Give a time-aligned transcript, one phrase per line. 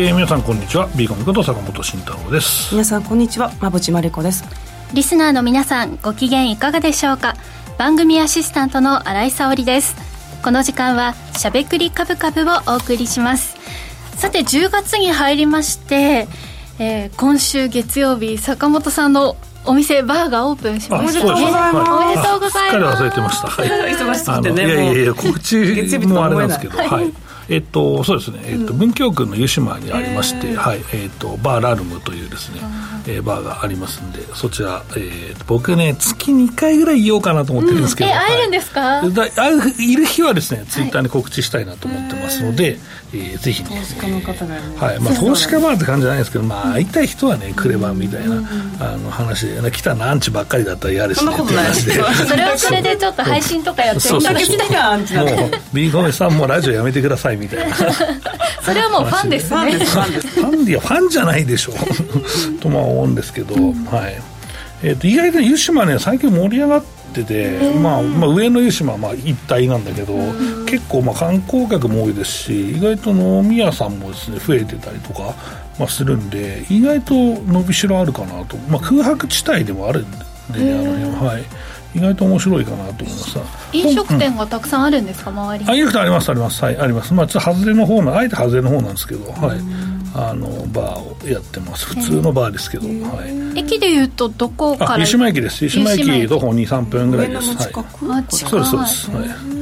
[0.00, 0.88] はい、えー、皆さんこんにちは。
[0.96, 2.72] ビーコミこと坂本慎太郎です。
[2.72, 3.52] 皆さんこんにちは。
[3.60, 4.44] 馬淵真理子です。
[4.94, 7.34] リスナーの皆さんご機嫌いかがでしょうか？
[7.76, 9.94] 番組アシスタントの新井沙織です。
[10.42, 13.58] この時間はしゃべくりカブカブをお送りします。
[14.16, 16.28] さて10月に入りまして、
[16.78, 23.02] えー、今週月曜日坂本さんのお店バーがオープンしました、ね、おめでとうございます、おめでとうございます。
[23.02, 25.56] 忘れてました、はい、忙しすぎてねいやいやいや告知
[26.06, 30.80] もあれなんですけどはいえっと、そうですね、えっと、文京区の湯島にありまして、はい。
[30.94, 32.60] えっと、バーラルムというですね、
[33.06, 42.78] えー、バーがありますんでそちら、えー、僕ね月に1回ぐらいいようかなと思ってるんですけど、え会えるんですか、だいる日はですねツイッターに告知したいなと思ってますので、
[43.12, 45.00] えー、ぜひ、ね、投資家の方が、はい。
[45.00, 48.42] まあ、投資家バーって感じじゃないですけど、まあ、会いたい人はね来ればみたいな、
[48.80, 51.92] あの話で、ね、来たのアンチばっかりだったら嫌ですねって話で。
[51.92, 57.76] それはそれでちょっと配信とかやってみたけどもうビーゴメさんもラジオやめてくださいみたいな。
[58.62, 59.72] それはもうファンですね。
[59.72, 61.72] ファンいやファンじゃないでしょ。
[61.72, 64.14] うとまあ思うんですけど、うん、はい。
[64.82, 70.14] えーと、意外と湯島ね最近盛り上がってて、まあ、まあ上野湯島はまあ一体なんだけど、
[70.66, 75.34] 結構まあ観光客も多いですし意外と飲み屋さんもですね増えてたりとか、
[75.78, 80.10] まあ、するんで意外と伸びしろあるかなと、まあ、空白地帯でもあるん
[80.52, 81.44] で、ね、あの辺ははい。
[81.92, 83.38] 意外と面白いかなと思います。
[83.72, 85.70] 飲食店がたくさんあるんですか、周りに？
[85.70, 86.64] あ飲食店ありますあります。
[86.64, 87.12] はいあります。
[87.12, 89.58] まあちょっと外れの方のあえて外れの方なんですけどはい
[90.14, 91.86] あのバーをやってます。
[91.86, 94.98] 普通のバーですけど、はい、駅でいうとどこから？
[94.98, 95.64] 湯島駅です。
[95.64, 97.48] 湯島駅徒歩23分ぐらいです。
[97.48, 97.54] は
[98.20, 98.24] い。
[98.28, 99.59] そうですそうです、はい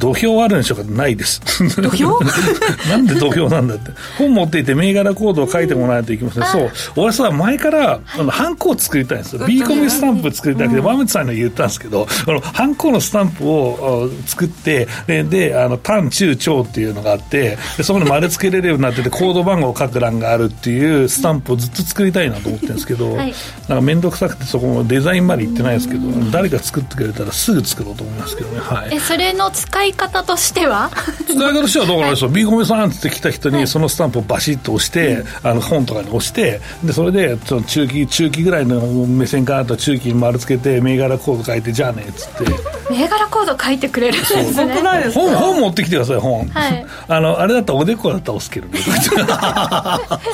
[0.00, 0.84] 土俵あるんでしょうか？
[0.84, 1.40] ないです。
[1.68, 2.18] 土俵？
[2.88, 3.92] なんで土俵なんだって。
[4.18, 6.44] 本持っていて銘柄コードを書いてもらわないといけません。
[6.44, 6.70] そう。
[6.96, 9.46] 俺さ前からあのハンコを作りたいんですよ。
[9.46, 23.34] B コミスタンプ作りたくて馬淵さんに言ったんですけどこのハンコのスタンプを作ってでであの単中長っていうのがあってでそこに丸つけれるようになっててコード番号を書く欄があるっていうスタンプをずっと作りたいなと思ってるんですけど、はい、
[23.68, 26.00] なんか面倒くさくてそこもデザインまで行ってないですけど
[26.30, 30.90] 誰か作ってくれたらすぐ作ろうと思いますけどね、はい、えそれの使い方としては？
[31.26, 42.44] 使い方としてはだからですよ、ビーゴメさんって来た人にそのスタンプをバシッと押して、あの本とかに押してでそれでその中期中期ぐらいの目線からと中期に丸つけて銘柄コード書いてじゃあねっつって。
[42.90, 44.34] 銘柄コード書いてくれるんです
[44.64, 44.74] ね。
[45.14, 48.84] 本本持ってきてください本、はい、あのあれだったらおでこだったら押すけどねぜ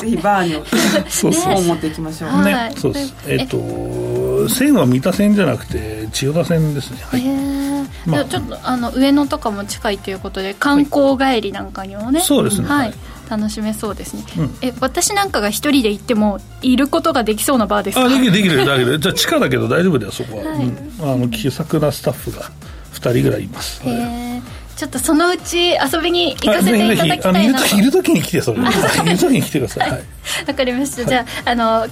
[0.09, 0.67] ひバーに
[1.11, 1.55] そうそう。
[1.55, 2.31] 本持っていきましょう。
[2.45, 3.15] ね、はい、そうです。
[3.27, 3.57] えっと
[4.49, 6.99] 線は三田線じゃなくて千代田線ですね。
[7.03, 7.67] はい、えー。
[8.07, 12.95] まあ、ちょっとあの上野とかも近いということで観光帰りなんかにもね、はい、そうですね、はい、
[13.29, 18.05] 楽しめそうですね、うん、え私なんかが一人で行ってもいることができそうなバーですか？
[18.05, 20.67] あできるできるだけどじゃあ地下だけど大丈夫だよそこは、はい。
[20.67, 22.43] うん、あの気さくなスタッフが
[22.93, 23.83] 2人ぐらいいます。
[23.85, 24.43] へえ
[24.77, 27.77] ちょっとそのうち遊びに行かせていただきたいなと。
[27.77, 28.61] いる時に来てそれ。
[28.61, 28.65] い
[29.11, 29.91] る時に来てください。
[29.91, 30.05] わ、はい、
[30.57, 31.87] かりました、じゃああの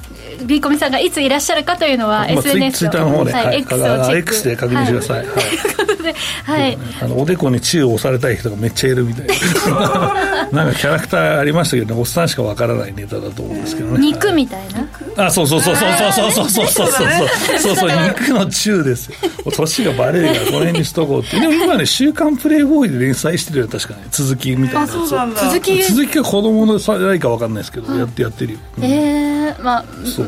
[0.47, 4.17] ビーコミさんがいついらっしゃるかというのは、まあ、SNS ツイッターの方で、はい、X をチェック。
[4.19, 10.15] X で確認してください、はい、はい、あのおでこに宙を押されたい人がめっちゃいるみたいな。
[10.53, 13.99] なんかキャラクターありましたけど、ね、おっさんしかわからないネタだと思うんですけどね。
[13.99, 14.61] 肉みたい
[15.17, 15.27] な？
[15.27, 17.09] あそうそうそうそうそうそうそうそうそう
[17.59, 19.11] そうそう肉の宙です。
[19.11, 19.17] よ
[19.53, 21.41] 年がバレるからこの辺にしとこうって。
[21.41, 25.83] でも今ね「週刊プレイボーイ」で連載してるよ確かに続きみたいな続き？
[25.83, 29.85] 続きは子供の世代か分かんないですけど、やってやってるよ、うん、ええー、まあ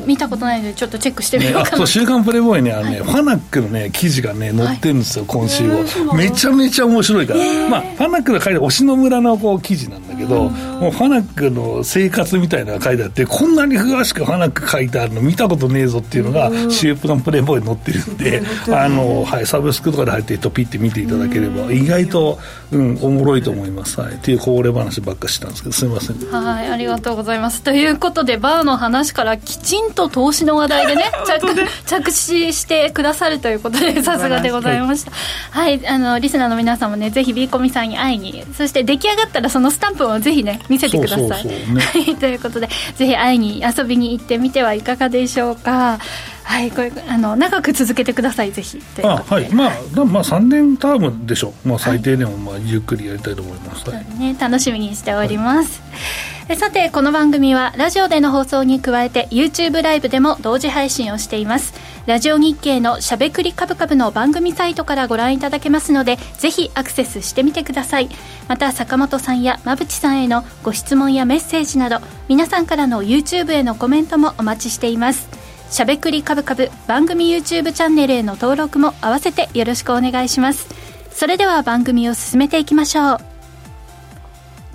[0.06, 6.14] 見たことないのでちょっとチェックしてみようかな、ね、あ週刊プレイボーイねあのね、はい、ファナックのね記事がね載ってるんですよ、はい、今週は。
[6.14, 22.38] めちゃめちゃ面白いから、まあファナックが書いて推しの村のこう記事なんだけど、もうファナックの生活みたいなのが書いてあってこんなに詳しくファナック書いてあるの見たことねえぞっていうのが週刊プレイボーイに載ってるんであの、はい、サブスクとかで入ってるとピッて見ていただければ意外と、
[22.72, 26.16] うん、おもろいと思います、はい、っていうこぼれ話ばっかしたんですけどすみません。
[26.30, 27.62] はいありがとうございます。
[27.62, 35.12] ということでバーの話からきちんと投資の話題でね 着着地してくださるということでさすがでございました。
[35.50, 41.82] はい、はい、あのリスナーの皆さんもねぜひビーコミさんに会いにそして出来上がったらそのスタンプをぜひね見せてください、ね、
[42.20, 45.98] ということでぜひ会いに遊びに行ってみてはいかがでしょうか。
[46.44, 48.80] はいこれあの長く続けてくださいぜひ。
[49.02, 49.48] あはい。
[49.52, 51.52] まあ、はい、まあ3年タームでしょ。
[51.64, 55.88] う、まあ、最低でもまあゆっくりやりたいと思います、はい、ね、楽しみにしております、は
[56.35, 61.74] い、さてこの番組はラジオでの放送に加えて YouTube ライブでも同時配信をしています。
[62.06, 68.08] ラジオ日経のしゃべくりカブカブの番組サイトからご覧いただけますのでぜひアクセスしてみてください。
[68.46, 71.98] また坂本さんや馬淵さんへのご質問やメッセージなど
[72.28, 75.28] 皆さんからの YouTube へのコメントもお待ちしています。
[75.68, 80.68] しゃべくりカブカブ番組 YouTube チャンネルへの登録も合わせてよろしくお願いします。
[81.10, 83.35] それでは番組を進めていきましょう。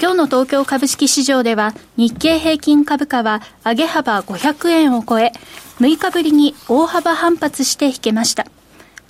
[0.00, 5.32] 今日の東京株式市場では日経平均株価は上げ幅500円を超え、
[5.78, 8.46] 6日ぶりに大幅反発して引けました。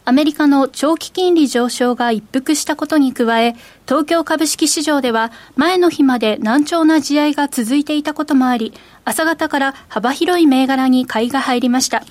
[0.06, 3.56] アメリカの長期金利上昇が一服したことに加え、
[3.88, 8.74] 東京株式市場では前の日まで難聴な試合が続いていたこともあり、
[9.06, 12.04] 朝方から幅広い銘柄に買いが入りました。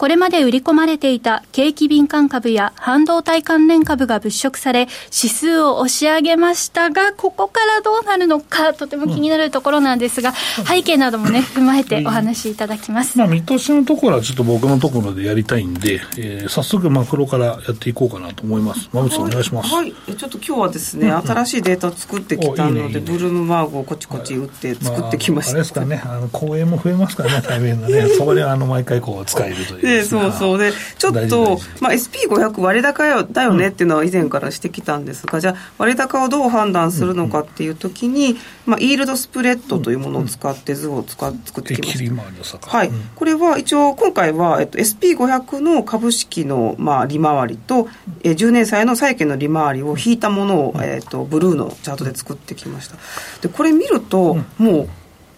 [0.00, 13.18] これまで売り込まれていた景気敏感株や半導体関連株が物色され、指数を押し上げましたが、ここからどうなるのか、とても気になるところなんですが、うん、背景などもね、踏まえてお話しいただきます。
[13.18, 18.88] まあ、見通しのところはちょっと僕のところでやりたいんで、えー、早速マクロからやっていこうかなと思います。
[18.94, 19.74] 馬渕さん、お願いします。
[19.74, 25.52] はい、ちょっと今日はですね、うん新しいデータを作ってきたので、いいね、ブルームマーグをこちこち打って作ってきました。
[25.52, 30.58] まあ、あれですかね、あの公演も増えますからね、対面のね、そこであの毎回こう使えるという、ね、そうそう。
[30.58, 42.70] でちょっと、まあ、SP500 割高よだよねっていうのは以前からしてきたんですが、うん、じゃあ割高をどう判断するのかっていうときに、まあ、イールドスプレッドというものを使って図を使作ってきました。
[42.70, 47.88] はい、これは一応今回は、えっと、SP500 の株式の、まあ、利回りと、
[48.22, 52.96] え10年債の債券の利回りを引いたものを、えっと、ブルーのチャートで作ってきました。
[53.40, 54.88] でこれ見ると、もう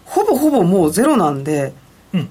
[0.05, 1.73] ほぼほぼもうゼロなんで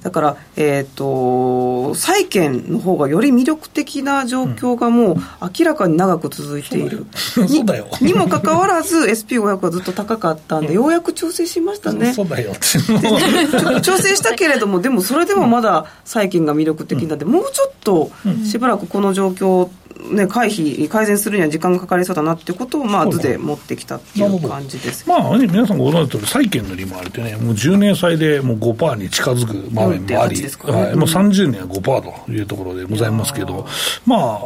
[0.01, 5.17] だから、えーと、債券の方がより魅力的な状況がもう
[5.59, 7.89] 明らかに長く続いている、そうだよ。
[8.01, 12.13] にもかかわらず SP500 はずっと高かったんで、ようやく調整しましたね。
[12.13, 12.53] そうだよ。
[13.83, 18.13] 調整したけれどもでもそれでもまだ債券が魅力的なんで、もうちょっと
[18.45, 19.69] しばらくこの状況
[20.11, 33.67] ね、回避、改善するには時間がかかりそうだなっていうことを、まあ、図で持ってきたっていう感じですまあ、ね、皆さんご存知の通り、債券の利回りってね、もう10年債でもう5%に近づく場面もあり、ね、はい、もう30年は5%というところでございますけど、
[34.07, 34.39] まあ、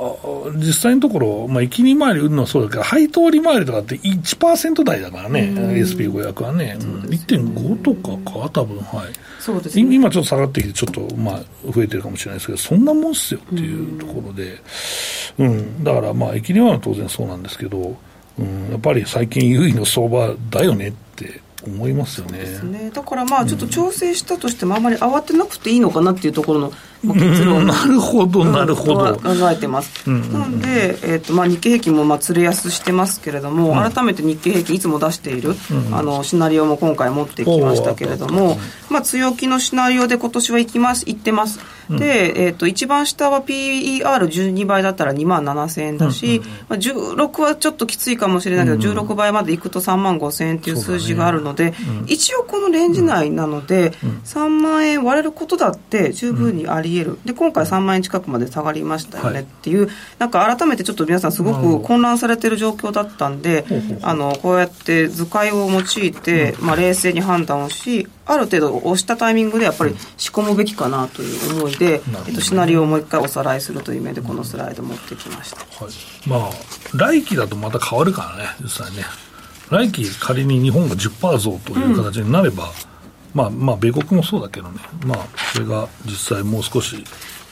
[0.56, 9.12] 実際のところ、まあ、行き利回り売るのはそうだけど、配当利回りとかって1%台だからね、SP500 はね、うん、1.5とかか、多分はい。
[9.40, 14.60] そうですね、今ちょっと下がってきて、ちょっと、まあ、増えてるかもしれないですけど、そんなもんっすよっていうところで。
[15.38, 15.45] うん、
[15.82, 17.96] だからまあ、駅には当然そうなんですけど、
[18.38, 22.60] うん、やっぱり最近、優位の相場だよねって思いますよね。
[22.62, 22.90] ね。
[22.90, 26.78] だからまあちょっと調整したとしてもあまり慌てなくていいのかなっていうところの、まあ、
[27.14, 38.58] 結論、うん、なるほどなるほど、考えてます、なので、えーとまあ、日経平均もまあつれ安してますけれども、うん、改めて日経平均いつも出している、うん、あのシナリオも今回持ってきましたけれども、
[38.90, 41.60] まあ、強気のシナリオで今年はいきますいってます。
[41.90, 51.74] で、えーと、一番下は PER12 倍だったら2万7000円だし、まあ、16はちょっときついかもしれないけど、16倍までいくと3万5000円っていう数字があるので、
[52.06, 53.92] 一応このレンジ内なので、
[54.24, 63.64] 3万円割れることだって十分にあり得る、で今回3万円近くまで下がりましたよねっていう、なんか改めてちょっと皆さんすごく混乱されてる状況だったんで、
[64.02, 76.50] あのこうやって図解を用いて、まあ、冷静に判断をしある程度押したタイミングでやっぱり仕込むべきかなという思いで、えっと、シナリオをもう一回おさらいするという面でこのスライド持ってきました、はい、まあ
[76.96, 79.04] 来期だとまた変わるからね実際ね。
[79.70, 82.70] 来期仮に日本が10%増という形になれば、うん、
[83.36, 84.80] まあまあ米国もそうだけどね。
[85.04, 87.04] まあそれが実際もう少し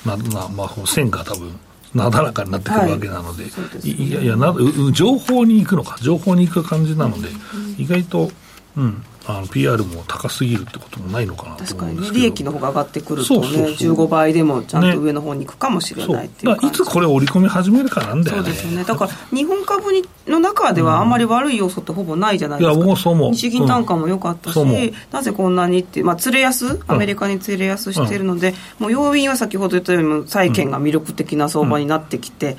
[0.06, 1.54] ななまあ線が多分
[1.94, 3.50] なだらかになってくるわけなので、は
[3.84, 4.54] い、いやいやな
[4.92, 5.98] 情報に行くのか。
[6.00, 8.30] 情報に行く感じなので、うん、意外と
[8.78, 14.06] うんあの PR も高すぎるってこともないのかな確かに、ね、利益の方が上がってくるとねそうそうそう。
[14.06, 18.42] 15倍でもちゃんと上の方に行くかもしれないっていう、ね、いつこれ織り込み始めるかなんだよね。
[18.44, 18.84] そうですよね。
[18.84, 23.32] だから日本株にの中ではあんまり悪い要素ってほぼないじゃないですか、うん、いや僕そう思う。
[23.32, 26.80] 日銀単価も良かったし、うん、なぜこんなにって、まあ、連れ安？
[26.86, 28.54] アメリカに連れ安してるので、うん、
[28.84, 32.56] もう要因は先ほど言ったように債券が魅力的な相場になってきて、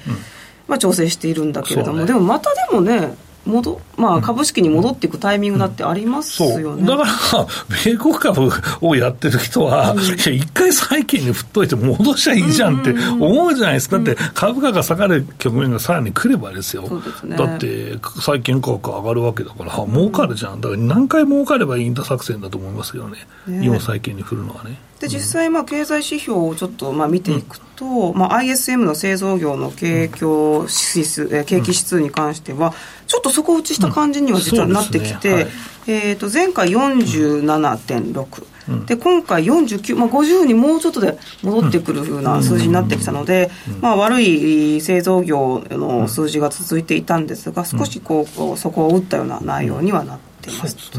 [0.68, 7.48] まあ、調整しているんだけれども、ね、でもまたでもね戻まあ、株式に戻っていくタイミングだってありますよね、だから、
[7.84, 8.50] 米国株
[8.82, 16.84] をやってる人は、うん、一回債券に振っといて戻しちゃいいじゃんって思うじゃないですか、だって株価が下がる局面がさらに来ればですよ、
[17.24, 23.66] ね、だって債券価格上がるわけだから、儲かるじゃん、だから何回儲かればいいんだ作戦だと思いますけどね、ね。
[23.66, 24.78] 今、債券に振るのはね。
[25.00, 32.74] で実際、まあ、経済指標をちょっとまあ見ていくと、うん、まあ、ISM の製造業の景況指数、うん、景気指数に関しては、
[33.08, 35.36] ちょっと底打ちした感じには実はなってきて、ね。
[35.36, 35.48] はい、
[35.88, 50.92] えー、と前回47.6、で今回49、まあ、50にもうちょっとで戻ってくるふうな数字になってきたので、まあ、悪い製造業の数字が続いていたんですが少しこうそこを打ったような内容にはなっています。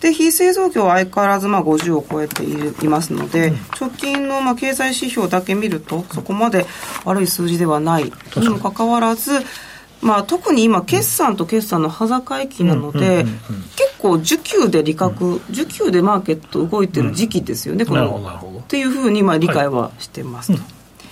[0.00, 6.66] で非製造業は相変わらずまあ50を超えていますので、直近のまあ経済指標だけ見るとそこまで
[7.04, 8.48] 悪い数字ではないに。
[8.48, 9.32] もかかわらず
[10.02, 13.24] まあ、特に今、決算と決算の端境期なので、
[13.76, 18.62] 結構、需給で利確、需給でマーケット動いてる時期ですよね、この。
[18.62, 20.62] っていうふうにまあ理解はしてますと、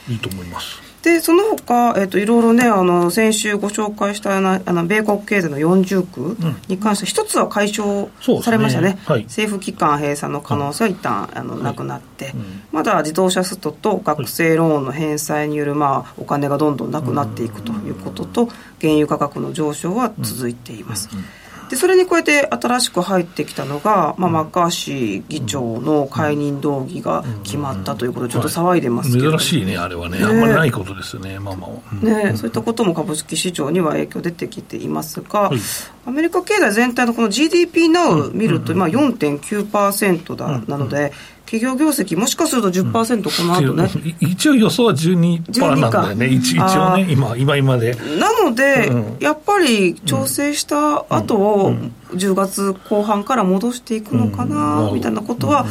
[0.09, 0.88] いいと思います。
[1.03, 6.37] でその他、えーと、いろいろねあの先週ご紹介したあの米国経済の40区
[6.69, 8.09] に関して一つは解消
[8.43, 18.47] されましたね、ねはい、政府機関閉鎖の可能性は一旦あの、なくなって、うん、まだ自動車ストと学生ローンの返済による、まあ、お金がどんどんなくなっていくということと、
[18.81, 21.09] 原油価格の上昇は続いています。
[21.13, 21.25] うん
[21.69, 35.59] でそれに加えて新しく入ってきたのが、まあ、マッカーシー議長の解任動議が決まったということでちょっと騒いでますけど、珍しいねあれはね、ね、あんまりないことですよねまあまあ、ね、そういったことも株式市場には影響出てきていますが、はい、
[36.07, 41.13] アメリカ経済全体のこの GDP ナウ見ると、まあ、4.9%だ、なので、
[41.49, 43.91] 企業業績、もしかすると10%この後ね、
[44.21, 47.95] うん、一応予想は12%なんだよね、一応ね、今、今今で。
[48.21, 51.75] なので、うん、やっぱり調整した後を、
[52.13, 55.65] 10月後半から戻していくのかな、みたいなことは、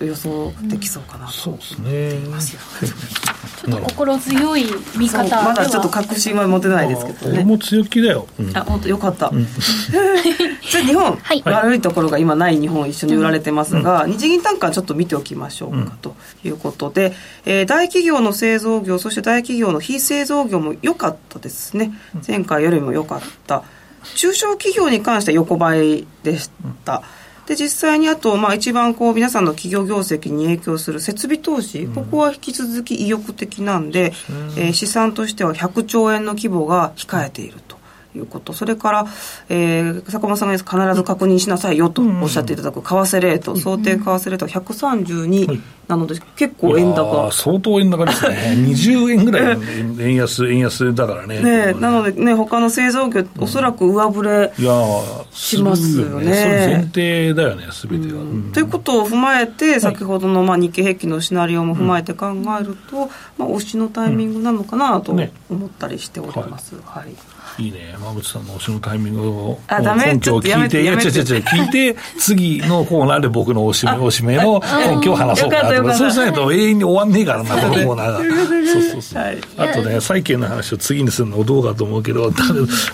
[0.00, 2.60] 予想できそうかなと思っていますよ、
[3.58, 4.64] ちょっと心強い
[4.96, 7.38] 見方まだちょっと確信は持てないですけどね。
[7.38, 9.46] 俺も強気だよ、うん、あ本当よかった、うん、
[10.70, 21.92] じゃあ日本、はい、悪いところが今ない日本一緒に売られてますが、うん、日銀単価ちょっと見ておきましょうか、ということで、えー、大企業の製造業そして大企業の非製造業も良かったですね。
[22.26, 23.62] 前回よりも良かった。
[24.14, 26.50] 中小企業に関しては横ばいでし
[26.84, 27.02] た、
[27.48, 34.12] で実際にあと、まあ、一番こう皆さんの企業業績に影響する設備投資、うん、ここは引き続き意欲的なんで、
[34.58, 37.77] えー、資産としては100兆円の規模が控えていると。
[38.16, 39.06] いうこと、それから、
[39.48, 47.30] えー、坂本さんが必ず確認しなさいよとおっしゃっていただく為替レート、想定為替レートは132なので、結構円高。
[47.32, 49.58] 相当円高ですね、 20円ぐらい
[50.00, 51.40] 円安、円安だからね。
[51.40, 54.52] ねなのでね、他の製造業、おそらく上振れ
[55.32, 56.26] しますよね。
[56.26, 58.14] 前提だよね、すべてが。
[58.52, 66.74] ということを踏まえて、先ほどのまあ日経平均のシナリオも踏まえて考えると、まあ、押しのタイミングなのかなと思ったりしております。
[66.84, 78.18] はいいいね、馬渕さんの推しのタイミングを、あ根拠を聞いて、いや、違う違う違う、聞いて、次のコーナーで僕の推しめ、推しめの根拠を話そうかなそうしないと永遠に終わんねえからな、このコーナーが。
[78.72, 79.22] そうそうそう。
[79.56, 82.32] あとね、債券の話を次にするのどうかと思うけど、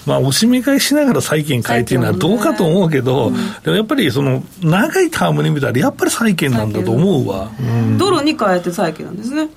[0.07, 3.33] まあ、推しめ買いしながら債券買いっていうのはどうかと思うけど、
[3.65, 7.51] でもやっぱりその、長いタームに見たら、やっぱり債券なんだと思うわ。
[7.99, 9.49] ドルに変えて債券なんですね？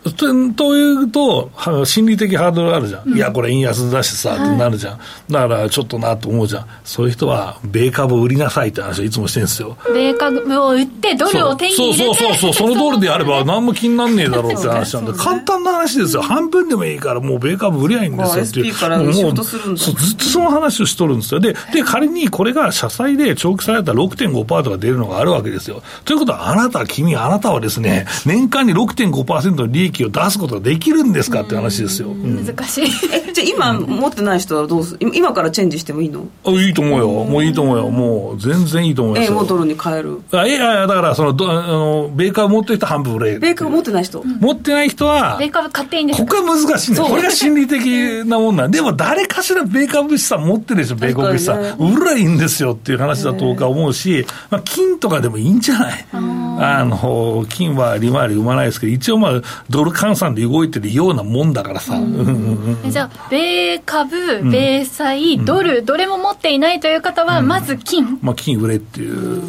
[0.58, 1.50] というと、
[1.86, 3.16] 心理的ハードルあるじゃん。
[3.16, 4.97] いや、これ円安だしさ、ってなるじゃん。
[5.30, 9.78] だからちょっとなと思うじゃん、そういう人は、米株を売りなさいって話をいつもしてるんですよ。
[9.94, 21.40] 米株を売って、ドルを手に入れてそうそうそうそう、 その通りであれば、何も気になんねえだろうって話なんで、簡単な話ですよ、半分でもいいから、もう米株売りゃいいんですよっていう、もうずっとその話をしとるんですよ。
[21.40, 25.82] で、で仮にこれが社債で長期されたら6.5%とか出るのがあるわけですよ。
[26.06, 32.10] ということは、あなた、君、あなたはですね、年間に6.5%の利益を出すことができるんですかって話ですよ。
[32.10, 32.86] 難しい。
[33.12, 36.28] え、じゃあ今、持ってない人はどうする今からチェンジしてもいいの？
[36.46, 39.38] あいいと思うよ、もういいと思うよ、もう全然いいと思いますよ。
[39.38, 40.22] 円をドルに変える。
[40.32, 43.40] あいやだからそのどあの、米株持ってる人半分売れ。
[43.40, 48.72] 米株持ってない人、持ってない人は、米株買っていいんですここは難しいんだこれが心理的なもんなん。
[48.72, 51.62] でも誰かしら米株資産持ってるでしょ、米国資産。
[51.62, 56.06] ね、売らいいんですよっていう話だとか思うし、まあ、金とかでもいいんじゃない？
[56.60, 62.00] あの金は利回り生まないですけど、一応まあ、ドル換算で動いてるようなもんだからさ。
[62.90, 69.42] じゃあ、米株、米債、ドル、どれも持っていないという方は、まず金、まあ、金売れっていう。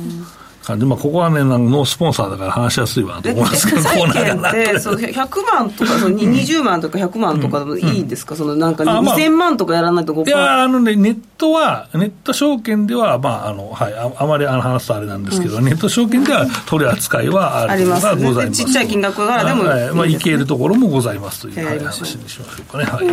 [0.69, 18.65] 感じ、まあ、ここはね、ノースポンサーだから話しやすいわと思いますけど、債券ってそう100万とか、その20万とか100万とかでもいいんですか、そのなんか2000万とかやらないと5%、いやあのね、ネットは、ネット証券では、まああのはい、ああまりあの話すとあれなんですけど、ネット証券では取り扱いはあるがございます。
[18.65, 19.95] ちっちゃい金額からでもいい。
[19.95, 22.85] まあ、いけるところもございますという、はい、話にしましょうかね。
[22.85, 23.13] はい、は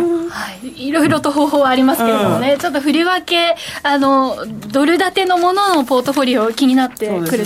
[0.62, 4.36] い、いろいろと方法はありますけれどもね、ちょっと振り分け、あの
[4.68, 7.45] ドル建てのもののポートフォリオ、気になってくる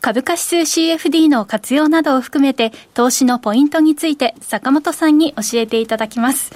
[0.00, 6.52] 株価指数 CFD の活用などを含めて投資のポイントについて坂本さんに教えていただきます。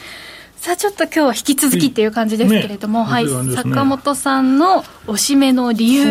[0.57, 6.05] さあちょっと今日は引き続きっていう感じですけれども、ね、はい、ね、坂本さんのおしめの理由、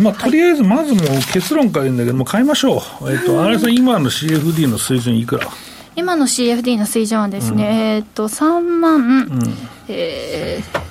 [0.00, 5.46] まあ、とりあえずまずもう結論から言うんだけども買いましょう、えっと、新井さん今の CFD の水準いくら？
[5.96, 9.56] 今の CFD の水準はですね、うん、えっと3万、うん、
[9.88, 10.89] えー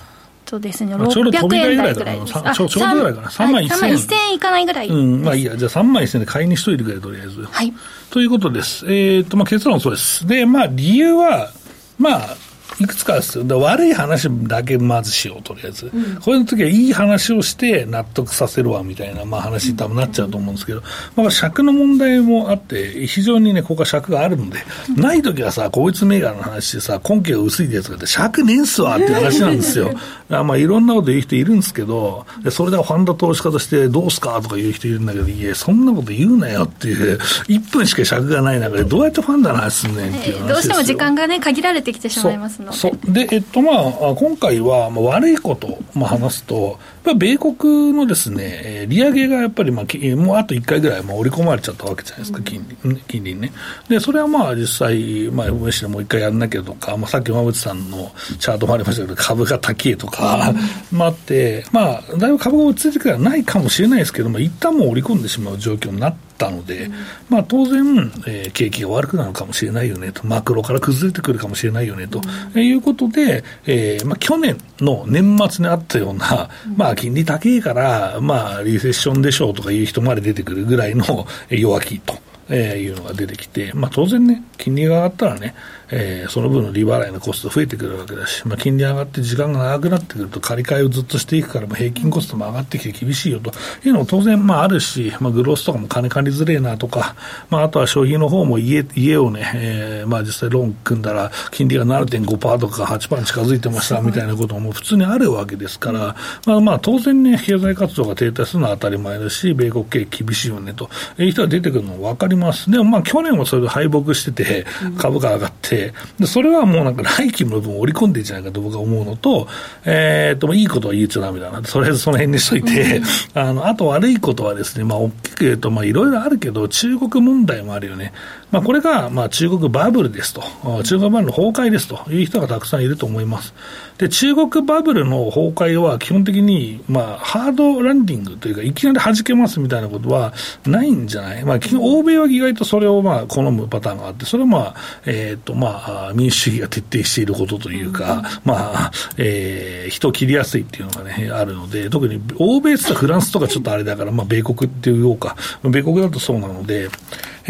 [0.49, 2.33] とですね、600円台ぐらいです。
[2.33, 3.29] ちょうどぐらいかな。
[3.29, 3.93] 3万1000円。
[3.93, 4.87] 1000円いかないぐらい。
[4.87, 5.55] うん、まあいいや。
[5.55, 7.43] じゃあ3万1000円で買いにしといてくれ、とりあえず。
[7.43, 7.73] はい。
[8.09, 8.91] ということです。
[8.91, 10.25] えっ、と、まあ結論そうです。
[10.25, 11.51] で、まあ理由は、
[11.99, 12.35] まあ、
[12.79, 13.59] いくつかですよ。
[13.59, 15.89] 悪い話だけまずしよう、とりあえず。
[15.93, 20.81] うん、こういう時はいい話をして納得させるわ、みたいな、まあ話に多分なっちゃうと思うんですけど、
[21.15, 24.59] まあ尺の問題もあって、非常にね、ここは尺があるので、
[24.89, 29.91] うん、ない時はさ、こいつ銘柄の話でさ、根拠が薄いやつがあって、尺ねえんすわっていう話なんですよ。
[30.29, 40.47] まあいろんなこと言う人いるんですけど、でそれでファンド投資家としてどうすかとか言う人いるんだけど、いや、そんなこと言うなよっていう、1分しか尺がない中でどうやってファンドの話すんねんっていう話。
[40.47, 42.77] どうしても時間がね、限られてきてしまいますので。
[42.77, 43.11] そう。
[43.11, 53.51] で、えっとまあ、今回は、まあ、悪いことを、まあ、話すと、ぱ米国のですね、利上げがやっぱり、まあ、もうあと1回ぐらい、まあ、織り込まれちゃったわけじゃないですか、金利金利ね。
[53.87, 60.53] で、それはまあ、実際、まあ、FOMC でもう1回やんなきゃとか、まあ、さっき馬渕さんのチャートもありましたけど、株が高いとか、
[60.91, 66.89] まあ、あって、まあ、だいぶ株が落ち着いてくれはないかもしれないですけども、一旦もう織り込んでしまう状況になって、ったので、
[67.27, 72.21] まあ、当然、えー、景気が悪くなるかもしれないよねと、マクロから崩れてくるかもしれないよねと、
[72.55, 82.17] うん、いうことで、えーまあ、去年の年末にあったような、まあ、金利高いから、まあ、リセッションでしょうとかいう人まで出てくるぐらいの弱気と。
[82.49, 85.53] え、いうのが出てきて、まあ、当然ね、金利が上がったらね、
[85.91, 93.51] えー、その分の利払いのコスト増えてくるわけだし、まあ、金利上がって時間が長くなってくると、借り換えをずっとしていくから、平均コストも上がってきて厳しいよと
[93.85, 97.15] いうのも当然まああるし、まあ、グロースとかも金借りづれえなとか、
[97.49, 112.69] まあ、あとは消費の方も家家をね、えー、まあ実際ローン組んだら、金利が7.5%とか8%に近づいてましたみたいなことも普通にあるわけですから、まあ、まあ当然ね、経済活動が停滞するのは当たり前だし、米国経営厳しいよねという人が出てくるのも分かります。
[112.69, 114.65] でもまあ去年もそれで敗北してて、
[114.97, 115.78] 株価上がって、
[116.19, 119.47] でそれはもうなんか来期の分織り込んでいいんじゃないかと僕は思うのと、
[119.85, 121.61] えー、っと、いいことは言っちゃだめだな。
[121.61, 123.01] とりあえずその辺にしといて、
[123.33, 128.13] あの、あと悪いことはですね、まあ大きく言うと、まあいろいろあるけど、中国問題もあるよね。
[128.51, 130.43] まあこれが、まあ中国バブルですと、
[130.83, 133.53] 中国バブルの崩壊ですという人がたくさんいると思います。
[133.97, 140.33] で、中国バブルの崩壊は基本的に、まあ、ハードランディングというか、いきなり弾けますみたいなことは
[140.65, 141.43] ないんじゃない？
[141.43, 145.68] まあ、欧米は意外とそれをまあ、好むパターンがあって、それはまあ、えっ、ー、と、まあ、
[146.15, 156.89] 民主主義が徹底していることというか、まあ、えー、人を切りやすいっていうのがね、あるので、特に欧米ってフランスとかちょっとあれだから、まあ、米国っていうか、米国だとそうなので、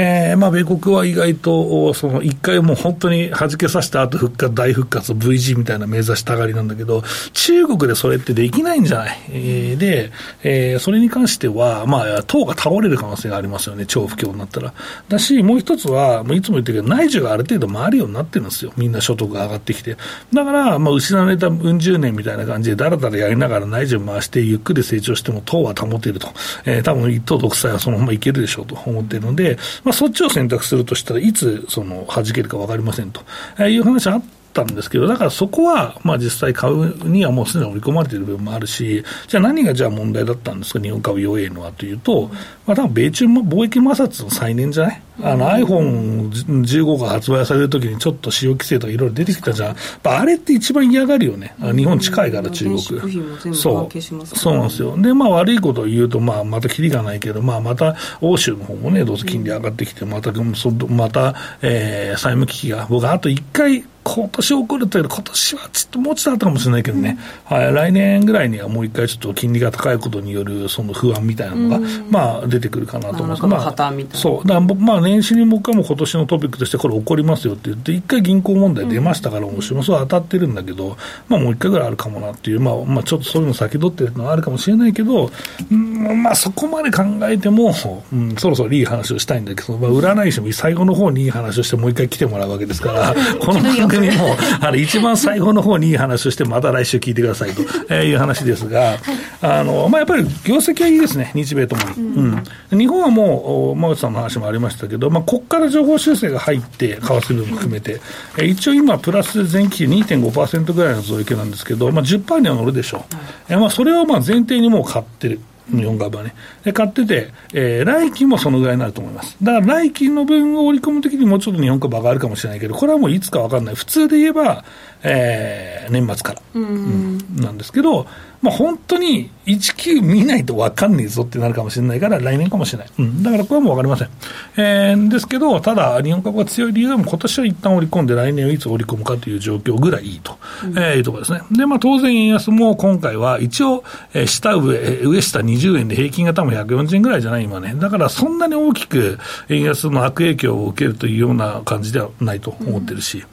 [0.02, 10.12] えー、まあ、米国は意外と、その一回もう本当に弾けさせた後復活、大復活、V g みたいな目指したがりなんだけど、中国でそれってできないんじゃない、えー、で、
[10.44, 14.74] えー、それに関しては、まあ、党が倒れる可能性がありますよね、超不況になったら。
[15.10, 19.98] だし、もう一つは、もういつも言ってるけど、内需がある程度回るようになってるんですよ、みんな所得が上がってきて。
[20.34, 26.30] だから、まあ、失われたうん十年みたいな感じで、だらだらやりながら内需回して、ゆっくり成長しても党は保てると。
[26.64, 33.24] えー、多分一党独裁はそのままいけるでしょうと思ってるので、まあ、まあそっちを選択するとしたらいつその弾けるか分かりませんと
[33.64, 34.24] いう話あっ
[34.54, 42.30] たんですけど、だからそこは、まあ実際買うにはもうすでに織り込まれている部分もあるし、じゃあ何がじゃあ問題だったんですか、日本株弱いのはというと、
[42.70, 45.02] まあ多分米中貿易摩擦の再燃じゃない？
[45.24, 49.76] あの iPhone15 が発売されるときにちょっと使用規制とかいろいろ出てきたじゃん。
[50.04, 51.56] あれって一番嫌がるよね。
[51.76, 52.80] 日本近いから中国。
[52.80, 54.02] そう。
[54.24, 54.96] そうなんですよ。
[55.02, 67.20] で、まあ悪いことを言うと、まあまたキリがないけど、まあまた欧州の方もね、どうせ金利上がってきて、また、また、えー、債務危機が、僕あと一回、今年起こるというより、今年はちょっともうちょっとあったかもしれないけどね、
[67.52, 73.46] うん、はい、来年ぐらいにはもう一回ちょっと金利が高いことによるその不安みたいなのが、うん、まあ出てくるかなと思います。
[73.46, 74.48] まあ、そう。
[74.48, 85.30] だからまあ年始に僕はもう今年のトピックとしてこれ起こりますよって言って、一回銀行問題出ましたから、もしもそう当たってるんだけど、まあもう一回ぐらいあるかもなっていう、まあ、まあちょっとそういうの先取ってるのはあるかもしれないけど、
[85.72, 87.74] うん、まあそこまで考えても、
[88.12, 97.62] うん、そろそろいい話をしたいんだけど、まあ占い師も最後の方にいい話をしてもう一回来てもらうわけですから、 この番組組も、あの、一番最後の方にいい話をして、また来週聞いてくださいと
[97.94, 98.98] いう話ですが、
[99.42, 102.04] あの、まあ、やっぱり業績はいいですね、日米ともに。
[102.16, 102.44] うん。
[102.72, 108.02] 日本はもう、馬内さんの話もありましたけど、まあ、ここから情報修正が入って、為替分も含めて、
[108.38, 113.02] え一応今、プラス前期2.5%ぐらいの増益なんですけど、まあ10、には乗るでしょう。
[113.50, 115.40] えまあ、それをまあ前提にもう買ってる。
[115.76, 116.34] 日本株はね。
[116.64, 119.38] で、買ってて、えー、来期もそのぐらいになると思います。
[119.42, 123.76] だから来期の分を織り込むときにもうちょっと日本株上がるかもしれないけど、これはもういつかわかんない。
[123.76, 124.64] 普通で言えば、
[125.04, 128.08] えー、年末から、うん、なんですけど、
[128.42, 134.10] まあ、本当に19見ないと分かんねえぞってなるかもしれないから、来年かもしれない、うん、だからこれはもう分かりません、
[134.58, 141.42] えー、ですけど、ただ、日本株が強い理由は、今年は一旦織り込んで、来年をいつ織り込むかという状況ぐらいいいと、うん、えー、いうところですね。
[141.52, 144.74] で、まあ、当然、円安も今回は一応、えー、下上、
[145.04, 153.26] 上下20円で平均が多分140円ぐらいじゃない、今ね、だからそんなに大きく円安の悪影響を受けるというような感じではないと思ってるし、うん、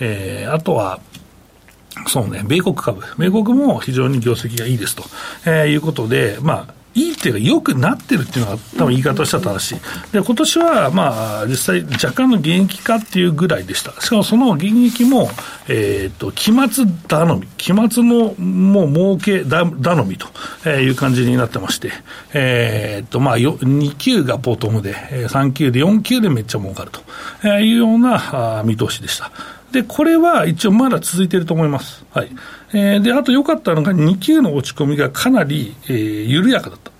[0.00, 1.00] えー、あとは、
[2.06, 5.04] そうね、米国株、米国も非常に業績がいいですと、
[5.46, 10.12] えー、いうことで、まあ、いいっていうか、良くなってるっていうのが、多分言い方としては正しい。
[10.12, 13.98] で、今年は、まあ、実際、若干の減益化っていうぐらいでした。
[14.00, 15.30] しかもその減益も、
[15.68, 21.92] えっ、ー、と、期末頼み、期末のもう儲け頼みという感じになってまして、
[22.34, 29.32] えっ、ー、と、まあ、2級がボトムで、3級で、4級でめっちゃ儲かるというような見通しでした。
[29.72, 32.04] で、これは一応まだ続いていると思います。
[32.12, 32.30] はい。
[32.72, 36.92] えー、で、あと良かったのが2級の落ち込みがかなり、えー、緩やかだった。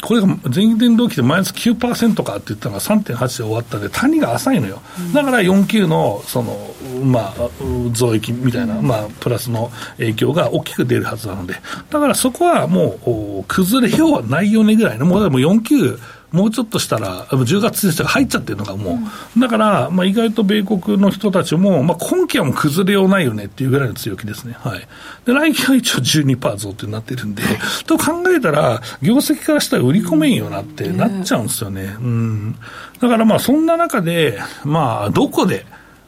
[0.00, 4.80] これが前年同期でマイナス9%かって言ったのが3.8で終わったんで、谷が浅いのよ。
[5.12, 7.48] だから4級の、その、まあ、
[7.92, 11.54] 増益みたいな、まあ、プラスの影響が大きく出るはずなので、
[11.90, 15.98] だからそこはもう、崩れようはないよねぐらいの、もうでも4級、
[16.32, 24.54] もうちょっとしたら、10月1日が入っちゃってるのがもう、うん、だから、まあ、意外と米国の人たちも、まあ、今期はもう崩れようないよねっていうぐらいの強気ですね。
[24.58, 24.86] はい。
[25.24, 27.42] で、来期は一応12%増ってなってるんで、
[27.86, 31.96] と考えたら、業績からしたら売り込めんよなってなっちゃうんですよね。
[32.00, 32.56] うん。
[33.00, 35.66] だからまあ、そんな中で、まあ、どこで、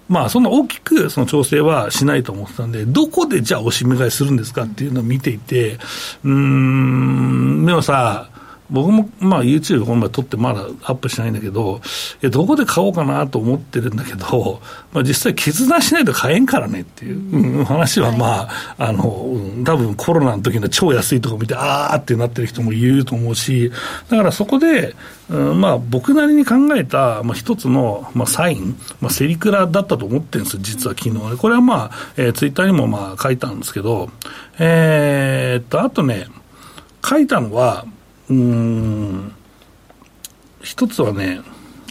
[0.08, 5.78] まあ、そんな大きくその調整はしないと思ってたんで、どこでじゃあおしめ買いするんですかっていうのを見ていて、
[6.22, 8.28] うん、でもさ、
[8.72, 11.80] 僕もまあ YouTube この前撮ってまだアップしないんだけど、
[12.22, 14.60] いやどこで買おうかなと思ってるんだけど、
[14.92, 19.04] まあ、実際決断しないと買えんからねっていう、うん、話はまあ、あの、
[19.64, 23.70] 多分コロナの時の超安いとこ見て、あーってなってる人もいると思うし、
[24.08, 24.94] だからそこで、
[25.28, 31.36] うん、まあ僕なりに考えた、まあ、一つの、まあ、サイン、まあ、セリクラだったと思ってるんですよ、実は昨日ね。
[31.36, 34.10] これはまあ、えー、ツイッターにもまあ書いたんですけど、
[34.58, 36.26] えー、っと、あとね、
[37.04, 37.84] 書いたのは、
[38.30, 39.32] うん、
[40.62, 41.40] 一つはね、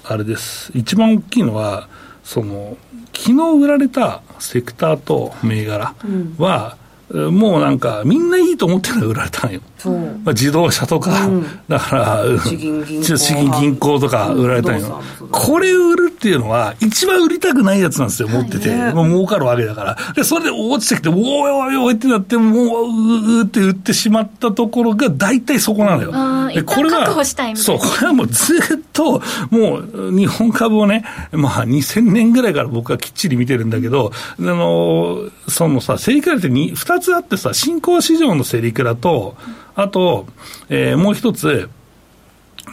[0.04, 0.72] あれです。
[0.74, 1.88] 一番大きいのは、
[2.24, 2.78] その、
[3.14, 5.94] 昨日売られたセクターと銘柄
[6.38, 6.78] は、
[7.10, 9.62] もうなんか、みんないいと思ってるのが売られたんよ。
[9.90, 13.92] まあ、自動車とか、うん、だから、地銀銀行。
[14.00, 15.02] とか売られたんよ。
[15.32, 18.70] これ売るっていうのは、一番売りたくないやつなんですよ、持ってて。
[18.70, 19.98] はいもう儲かるわけだから。
[20.14, 26.12] で、それで落ちてきて、おいおいおいってなって、もう、うーって売ってしまったところが、大体そこなのよ。
[26.54, 27.08] で、これは、
[27.56, 28.60] そう、これはもうずっ
[28.92, 39.36] と、もう、日本株をね、まあ、2000年ぐらいから僕はきっちり見てるんだけど、あの、そのさ、セリクラって2つあってさ、新興市場のセリクラと、
[39.76, 40.28] あと、
[40.70, 41.70] えー、もう一つ、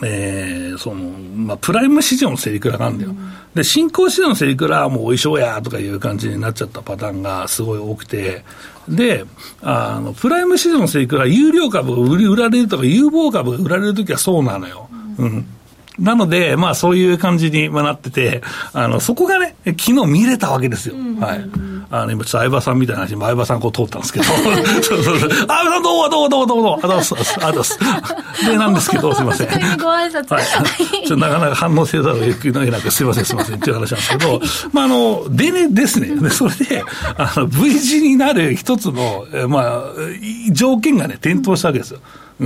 [0.03, 3.11] えー、その、まあ、プライム市場のセリクラなんだよ。
[3.11, 8.45] うん、で、新興市場のセリクラはもうお衣装やとかいう感じになっちゃったパターンがすごい多くて、
[8.89, 9.25] で、
[9.63, 14.89] あの、プライム市場のセリクラ、有料株が売られるとか、有望株が売られるときはそうなのよ。
[15.19, 15.47] うん、うん
[15.99, 20.95] なので、まあそういう感じになってて、あの、そこがね、昨日見れたわけですよ。
[21.21, 21.51] はい。
[21.91, 24.25] あの、今、ちょっと相葉さんみたいな話、相葉さんこう通ったんですけど、
[24.83, 27.15] そうそうそう、相葉さんどうもどうもどうもどうも、あざす。
[27.41, 27.79] あざす。
[28.47, 29.49] で、なんですけど、すみません。
[29.79, 30.35] ご挨拶。
[30.35, 30.45] はい。
[31.07, 34.41] ちょっとなかなか反応せざるを得なく、すみません、すみません、っていう話なんですけど、
[34.73, 36.09] まあ、あの、でね、ですね。
[36.09, 36.85] で、それで、
[37.17, 39.83] あの、V 字になる一つの、まあ、
[40.53, 42.01] 条件がね、点灯したわけですよ。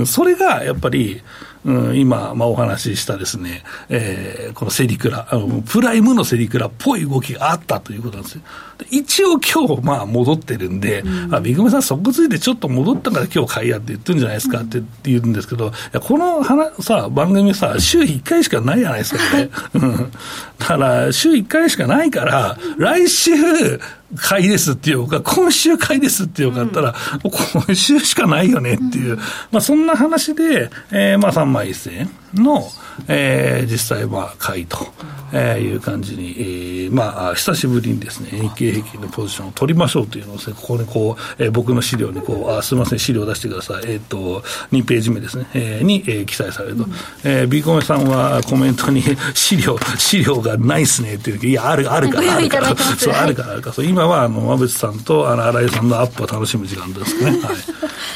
[0.05, 1.21] それが、やっぱり、
[1.65, 8.41] うん、今、まあ、お話ししたですね、えー、このセリクラ、あのプライムのセリクラっぽい動きがあったということなんですよ。
[8.89, 19.49] 一応今日、まあ、戻ってるんで、うん、あ、ビグメさんそこついてちょっと戻ったから今日買いやって言ってるんじゃないですかって言うんですけど、いやこの話さ、番組さ、週1回しかないじゃないですか、ね。
[20.59, 23.31] だから、週1回しかないから、来週、
[24.15, 27.31] 買いですっていうか、今週買いですっていうかったら、うん、
[27.65, 29.19] 今週しかないよねっていう、うん、
[29.51, 32.63] まあそんな話で、えー、まあ3万1000円の、
[33.07, 34.87] えー、実際、まあ、買いと、
[35.31, 43.83] えー、いう感じに、えー、まあ、久しぶりにですね、日経平均のポジションを取りましょうというのをですね、ここにこう、えー、僕の資料にこう、あ、すみません、資料出してください。
[43.85, 46.83] えっ、ー、と、2ページ目ですね、えー、に、えー、記載されると。
[46.83, 46.91] うん、
[47.23, 49.03] えー、ビーコメさんはコメントに、
[49.33, 57.31] 資料、資料がないっすねっていういや、ある、あるから、あるから、そう、あるから、あるから、そう、今は、あの、馬渕さんと、あの、新井さんのアップを楽しむ時間ですね。
[57.31, 57.39] はい。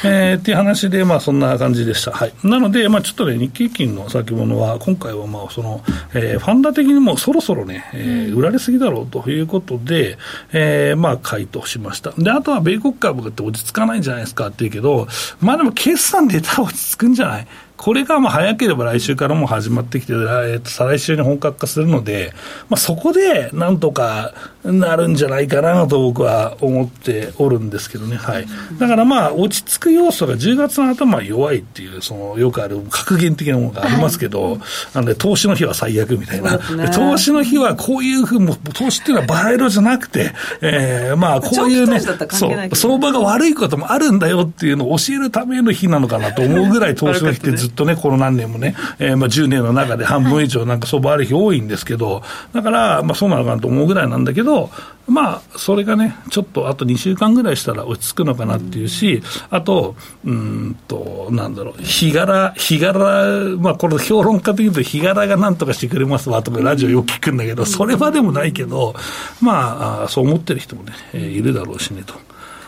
[0.04, 2.12] えー、っていう話で、まあ、そんな感じでした。
[2.12, 2.32] はい。
[2.44, 5.82] なので、まあ、ちょっとね、日経金の先物は、今回は、まあ、その、
[6.14, 10.18] えー、ファンダ的にもそろそろね、えー、売られすぎだろうということで、
[10.52, 12.10] えー、まあ、回答しました。
[12.12, 15.06] で、あとは、米国株って落ち着かないんじゃないですかって言うけど、
[15.40, 17.46] まあ、でも、決算出たら落ち着くんじゃない？
[17.78, 22.34] これがまあ早ければ来週からも始まってきて、えー、と再来週に本格化するので、
[22.68, 28.46] まあ、そこでなんとかなるんじゃないかなと僕は思っておるんですけどね、はい、
[28.78, 34.60] だからまあ、落ち着く要素が10月の頭は弱いっていう、そのよくある格言的なものがありますけど、はい、
[34.94, 54.70] なので、投資の日は最悪みたいな、ね、投資の日はこういうふうに、投資っていうのはバラ色じゃなくて、えー、まあ、こういうね、そう、相場が悪いこともあるんだよっていうのを教えるための日なのかなと思うぐらい、投資の日ってずずっとね、この何年もね、えー、まあ10年の中で半分以上なんか相場ある日多いんですけど、だから、まあそうなのかなと思うぐらいなんだけど、
[55.06, 68.94] まあ、それがね、ちょっとあと2週間ぐらいしたら落ち着くのかなっていうし、あと、うんと、なんだろう、日柄、日柄、まあ、これ、評論家的に言うと、日柄がなんとかしてくれますわとか、ラジオよく聞くんだけど、それはでもないけど、
[69.40, 72.14] まあ、そう思ってる人もね、いるだろうしねと。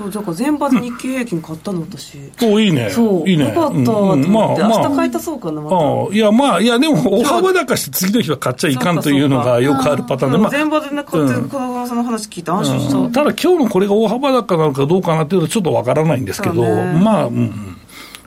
[0.00, 2.88] そうだから全場で日経平均買ったの私、 おいいね。
[2.90, 3.28] そう。
[3.28, 3.48] いいね。
[3.48, 6.14] よかったと思って、うんまあ、明日買い足そうかなまた。
[6.14, 17.79] いやまあいやでも大幅高して次の日は買っちゃいかんというのがよくあるパターンで、まあ、全場でね買ってる川さんの話聞いて安心した、うん、ただ今日のこれが大幅高なのかどうかなっていうとちょっとわからないんですけど、まあうん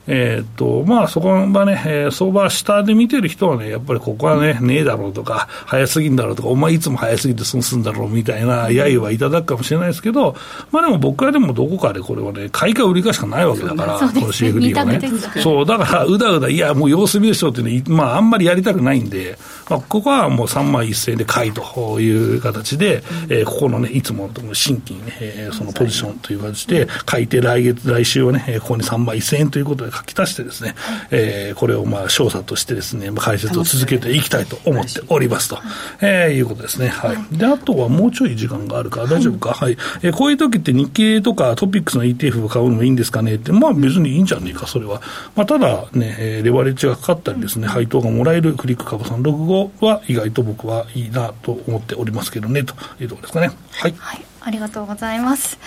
[0.07, 10.35] えー、っと、まあ、そこはね、えー、相場下で見てる人はね、やっぱりここはね、ねえだろうとか、早すぎんだろうとか、お前いつも早すぎて損すんだろうみたいな、揶揄はいただくかもしれないですけど、
[10.71, 14.99] まあでも僕はでもどこかでこれはね、買いか売りかしかないわけだから、この CFD はね。
[15.41, 19.37] そう、だから、うだうだ、いや、もう様子見でしょうっていうのまあ、あんまりやりたくないんで、
[19.69, 30.75] まあ、ここはもう3万1000円で買いという形で、えー、ここのね、いつもの新規にね、えー、そのポジションという形で、買い手来月、来週はね、ここに3万1000円ということで書き足してですね、
[31.11, 35.57] えー、これをまあ調査としてですね、解説を続けていきたいと思っておりますと、
[36.01, 36.89] えー、いうことですね。
[36.89, 37.37] はい。
[37.37, 39.53] で、あとはもうちょい時間があるから大丈夫か？
[39.53, 39.77] はい。
[40.01, 43.35] えー、こういう時って日経とかトピックスの ETF を買うのもいいんですかね？
[43.35, 45.01] って、まあ別にいいんじゃねえか、それは。
[45.35, 53.51] まあただね、えー、レバレッジがかかったりですね、配当がもらえるクリック株365は意外と僕はいいなと思っておりますけどね、というところですかね。
[53.71, 53.93] はい。
[53.97, 54.25] はい。
[54.41, 55.57] ありがとうございます。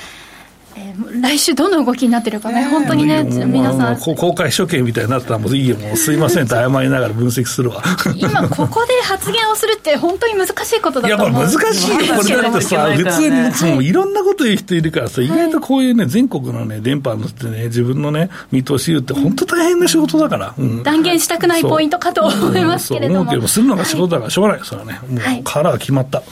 [0.78, 3.96] えー、来週どの動きになってるかね、本当にね、皆さん。
[3.98, 7.82] 公開処刑みたいになったら、もういいよ、もうすいませんと謝りながら分析するわ。
[8.14, 11.30] 今、ここで発言をするって、本当に難しいことだと思う。
[11.30, 20.54] いや、難しいよ、これだってさ、普通に、そのいろんなこと言う人いるからさ、意外とこういうね、全国のね、電波のってね、自分のね、見通し言うって、本当大変な仕事だから。
[20.82, 23.20] 断言したくないポイントかと思いますけれども。
[23.22, 25.00] 思うけど、するのが仕事だからしょうがない、それはね。
[25.08, 26.18] もう、殻が決まった。
[26.18, 26.26] はい、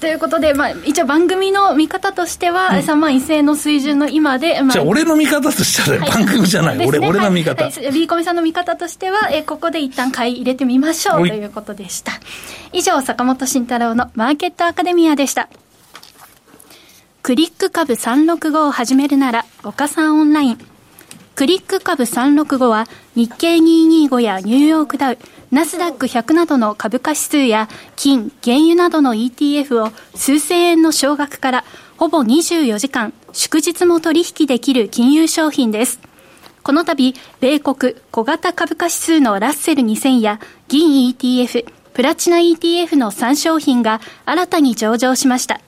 [0.00, 7.72] ということで、まあ、一応番組の見方としては、3万1000円の水準の今で、まあ、じゃあ俺の見方としては、番組じゃない、俺俺の見方、はい。
[7.72, 12.12] はい、ビーコミさんの見方としては、えここで一旦買い入れてみましょうということでした。
[12.72, 15.48] 以上坂本慎太郎のマーケットアカデミアでした。
[17.22, 20.58] クリック株365を始めるなら岡さんオンライン。
[21.34, 25.18] クリック株365は日経225やニューヨークダウ
[25.50, 31.64] ナスダック100などの株価指数や金、原油などの ETF を数千円の少額から
[31.96, 36.00] ほぼ24時間、祝日も取引できる金融商品です。
[36.62, 45.62] この度、米国小型株価指数のラッセル2000や銀 ETF、プラチナ ETF の3商品が新たに上場しました。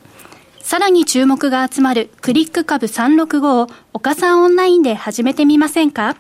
[0.61, 6.17] さらに注目が集まるクリック株365を岡さんオンラインで始めてみませんか？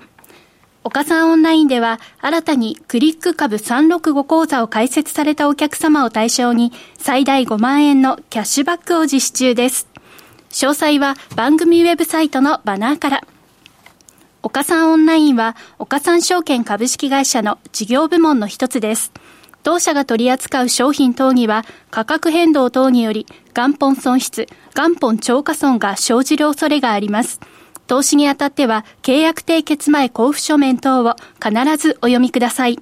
[0.82, 9.88] 岡さんオンラインでは新たにクリック株365講座を開設されたお客様を対象に最大5万円のキャッシュバックを実施中です。
[10.50, 13.20] 詳細は番組ウェブサイトのバナーから。
[14.42, 19.12] 岡三オンラインは、岡三証券株式会社の事業部門の一つです。
[19.62, 27.38] 当社が取り扱う商品等には、価格変動等により、元本損失、元本超過損が生じる恐れがあります。
[27.90, 32.78] 投資にあたっては、契約締結前交付書面等を必ずお読みください。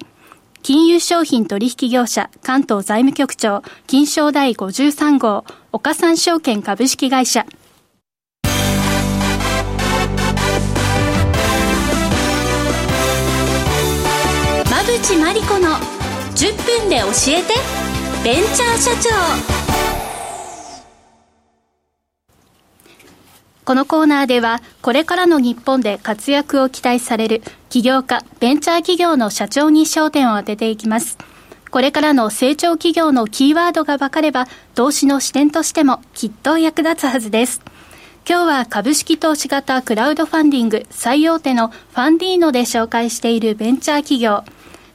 [0.61, 7.43] 金融商品取引業者関東財務局長金賞第53号岡三証券株式会社
[14.67, 15.69] 馬淵真理子の
[16.35, 17.55] 10分で教えて
[18.23, 19.88] ベンチャー社長
[23.69, 31.19] このコーナーではこれからの日本で活躍を期待される起業家ベンチャー企業の社長に焦点を当てていきます。
[31.69, 37.61] これからの成長企業のキーワードが分かれば投資の視点としてもきっと役立つはずです。
[38.27, 44.45] 今日は株式投資型クラウドファンディング最大手のファンディーノで紹介しているベンチャー企業。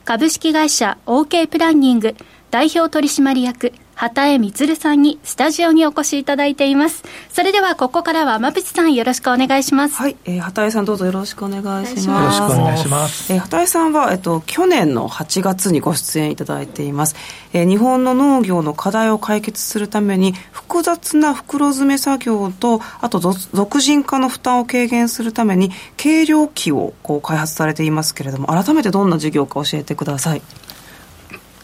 [0.04, 2.16] 株式会社 OK プランニング
[2.50, 7.02] 代表取締役畑江充さんにスタジオにお越しいただいています。
[7.32, 9.96] それではここからは馬渕さんよろしくお願いします。
[9.96, 12.38] はい、えー、畑江さんどうぞよろしくお願いします。
[12.38, 13.32] よろしくお願いします。
[13.32, 17.16] えー、畑江さんはえっと去年の8月にご出演いただいています。
[17.52, 30.42] えー、日本の農業の課題を解決するために複雑な袋詰め作業とあと俗人化の負担を軽減するために計量器をこう開発されていますけれども改めてどんな事業か教えてください。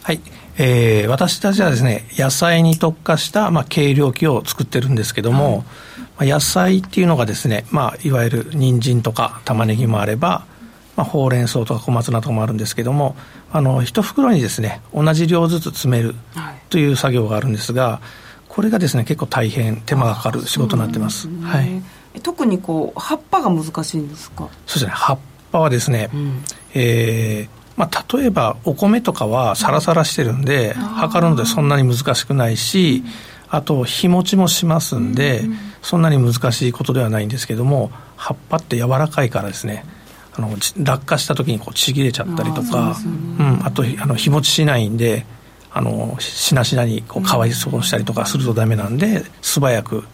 [0.02, 0.20] はい。
[0.62, 5.64] えー、私たちはですね、野菜に特化した、まあ、計量器を作ってるんですけども、
[6.16, 10.44] はい、野菜っていうのがですね、まあ、いわゆる人参とか玉ねぎもあれば、
[10.96, 13.16] まあ、ほうれん草とか小松菜とかもあるんですけども、
[13.50, 16.14] あの、一袋にですね、同じ量ずつ詰める
[16.68, 18.02] という作業があるんですが、
[18.48, 21.22] これがですね、結構大変手間がかかる仕事になってます。
[21.22, 21.82] すはい。
[22.22, 24.46] 特にこう、葉っぱが難しいんですか？
[24.66, 25.18] そうですね、葉っ
[25.52, 26.44] ぱはですね、うん、
[26.74, 33.02] えー、まあ、例えばお米とかはサラサラしてるんで、測るのでそんなに難しくないし、
[33.48, 35.42] あと日持ちもしますんで、
[35.82, 39.84] そんなに難しいことではないんですけども葉っぱって柔らかいからですね
[40.34, 42.96] あの落下した時にこうちぎれちゃったりとかあ,、
[43.38, 45.24] うん、あとあの日持ちしないんで
[45.72, 50.04] あのしなしなにこうかわいそうしたりとかするとダメなんで素早く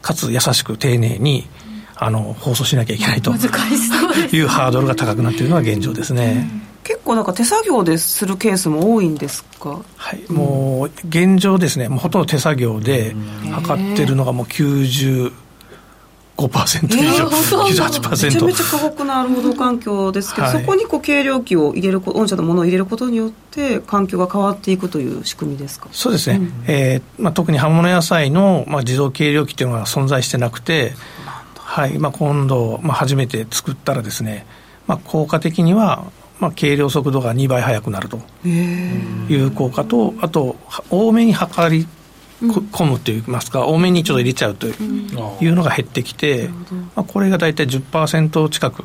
[0.00, 1.46] かつ優しく丁寧に
[1.94, 6.48] あの放送しなきゃいけないというハードルが高くなっているのが現状ですね。
[6.84, 9.80] 結構なんか手作業でするケースも多いんですか？
[9.96, 13.14] はい、もう現状ですね、もうほとんど手作業で
[13.52, 15.32] 測ってるのがもう90、
[16.36, 25.88] 5%以上、えー、98%めちゃめちゃ過酷な労働環境ですけど、はい、そこにこう計量器を入れる御社のものを入れることによって環境が変わっていくという仕組みですか？
[25.92, 30.94] そうですね、うん、えー、まあ、特に葉物野菜の、まあ、自動計量器っていうのが存在してなくて
[31.54, 31.98] はい。
[31.98, 34.44] まあ、今度、まあ、初めて作ったらですね、
[34.86, 36.04] まあ、効果的には
[36.40, 40.56] まあ、計量速度が2倍速くなるという効果と、あと、
[40.90, 41.86] 多めに測り
[42.42, 46.48] 込むといいますか、多めにちょっと入れちゃうというのが減ってきて、
[46.94, 48.84] まあ、これが大体10%近く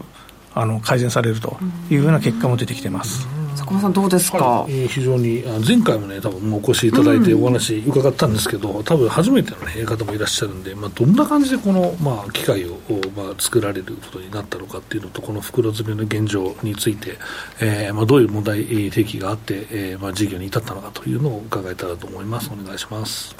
[0.53, 1.57] あの改善されると
[1.89, 3.27] いうような結果も出てきてます。
[3.67, 12.77] 坂本さんどうですか、はい、えー、非常に前回もね多分お越しいただいてお話伺ったんですけど、うん、多分初めての、ね、方もいらっしゃるんで、まあ、どんな感じでこの、まあ、機械を、
[13.15, 17.17] まあ、作られることになったのかっていうのとこの袋詰めの現状について、
[17.59, 22.49] えーまあ、どういう問題提起があって、えーまあ、事業に至ったのかというのを伺えたらと思います。
[22.51, 23.35] お願いします。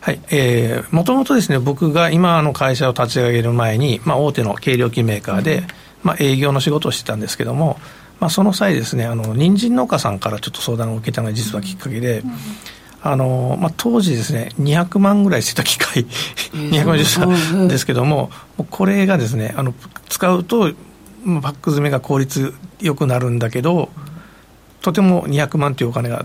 [0.00, 5.66] はい、えー、もともとですね、僕が今の会社を立ち上げる前に、まあ、大手の計量器メーカーで、うん、
[6.04, 7.78] まあ、営業の仕事をしてたんですけども、
[8.20, 12.32] まあ、その際ですねあの人参農家さんからちょっと相談を受けたのが実はきっかけで、うん、
[13.02, 16.06] あのまあ、当時ですね200万ぐらいしてた機械
[16.52, 18.30] 200万したですけども、
[18.70, 19.74] これがですねあの
[20.08, 20.72] 使うと
[21.24, 23.90] パック詰めが効率よくなるんだけど
[24.80, 26.24] とても200万というお金が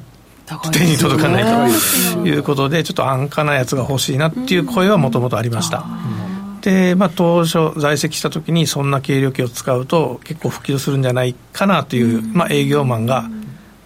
[0.72, 1.72] 手に届かない
[2.14, 5.86] ということでちょっと安価なやつが欲しいなっていう声はもともとありました。
[6.16, 6.21] うん
[6.62, 13.30] で、まあ、当初在籍した時にそんな計量器を使うと結構普及するんじゃないかなという、まあ、営業マンが、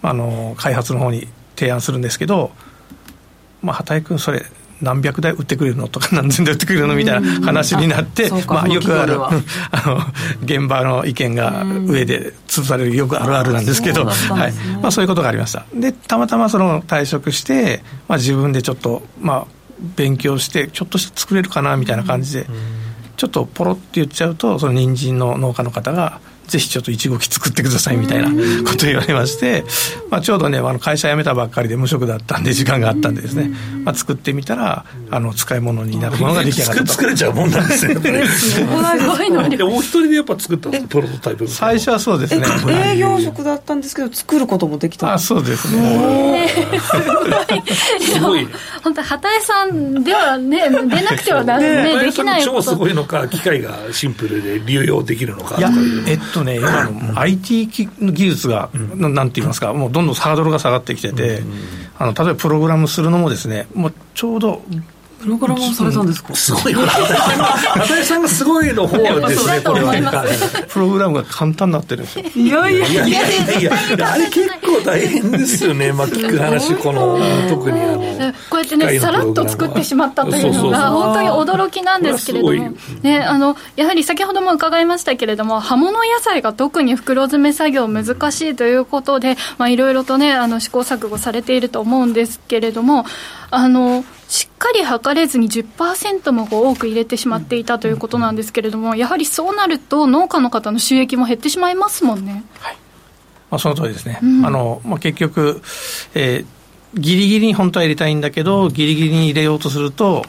[0.02, 2.52] あの開発の方に提案するんですけど、
[3.62, 4.44] まあ、畑井君それ
[4.80, 9.30] 何百台売ってくれるのとか 何千台売ってくれるのみたいな話になって、まあ、よくある あ
[9.86, 10.00] の
[10.44, 14.12] 現場の意見が上で潰されるよくあるあるなんですけど、は
[14.48, 14.52] い。
[14.82, 15.64] まあ、そういうことがありました。
[15.74, 22.46] でたまたまその退職して、まあ、自分でちょっと、まあ、勉強してちょっとして作れるかなみたいな感じで、
[23.16, 28.30] ちょっとポロって言っちゃうとその人参の農家の方がぜひちょっと1号機作ってくださいみたいな
[28.64, 29.64] こと言われまして、
[30.10, 33.50] まあ、ちょうどねあの会社辞めたばっかりで無職だったんで時間があったんでですね、
[33.84, 36.92] まあ、作ってみたらあの使い物になるものが出来上がったと。
[36.92, 37.94] 作れちゃうもんなんですね
[38.26, 40.88] すごいのお一人でやっぱ作ったんですか？
[40.88, 42.46] プロトタイプ最初はそうですね
[42.92, 46.48] 営業職だったんですけど作ることもできたあそうですね
[48.00, 48.48] すごい。
[48.82, 55.70] 本当畑江さんではね 出なくてはな、ね、できない超すごいのか機械がシンプルで流用できるのかいや
[56.06, 57.68] えっとね 今の IT
[58.00, 58.78] の技術が、う
[59.08, 61.42] ん、なんて言いますかもうどんどんハードルが下がってきてて、
[61.98, 64.62] あの例えばプログラムするのもですねもうちょうど
[65.26, 66.34] プログラムされたんですか？
[66.36, 66.78] すごい よ。
[66.82, 70.24] 与さんがすごいの方ですね、これは。
[70.68, 72.24] プログラムが簡単になってるんですよ。
[72.36, 77.18] いやいやいやいやいや、あれ結構大変ですよね、まあ聞く話、この、
[77.48, 77.96] 特にあの。
[78.50, 82.52] こうやってね、さらっと作ってしまったというのが、本当に驚きなんですけれども、
[83.02, 93.04] ね、あの、やはり先ほども伺いましたけれども、葉物野菜が特に袋詰め作業難しいということで、まあいろいろとね、あの、試行錯誤されていると思うんですけれども、
[93.50, 102.44] あの、しっかり測れずに10%も多く入れてしまっていたということなんですけれども、やはりそうなると、農家の方の収益も減ってしまいますもんね。
[102.58, 102.76] はい。
[103.50, 105.62] まあ、その通りですね、うん、あのまあ、結局、
[106.14, 110.24] えー、ギリギリに本当は入れたいんだけど、ギリギリに入れようとすると、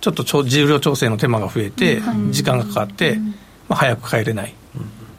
[0.00, 3.16] ちょっと重量調整の手間が増えて、時間がかかって、
[3.68, 4.54] まあ、早く帰れない。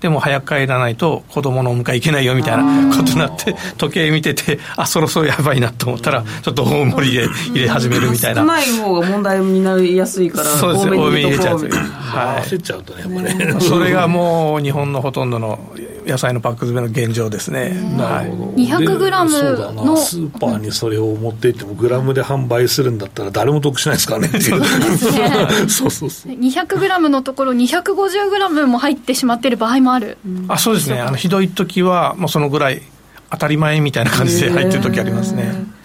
[0.01, 8.41] でも早く帰らないと子供のお迎え行けないよみたいなことになって時計見ててあそろそろやばいなと思ったらちょっと大盛りで入れ始めるみたいな。
[8.41, 12.43] 少ない方が問題になりやすいからそうですね多めに入れちゃうはい。
[12.43, 13.59] 焦っちゃうとねね。
[13.59, 15.59] それがもう日本のほとんどの
[16.07, 17.69] 野菜のパック詰めの現状ですね。
[17.97, 18.43] なるほど。
[18.53, 24.39] 200グラムのスーパーにそれを持っていってもグラムで販売するんだったら誰も得しないですからね。
[24.39, 24.61] そう
[25.91, 26.31] そうそう。
[26.31, 30.17] 200グラムのところ250グラムも入ってしまっている場合もある。
[30.47, 30.99] あ、そうですね。
[30.99, 32.81] あのひどい時はもうそのぐらい
[33.29, 35.76] 当たり前みたいな感じで入ってる時ありますね。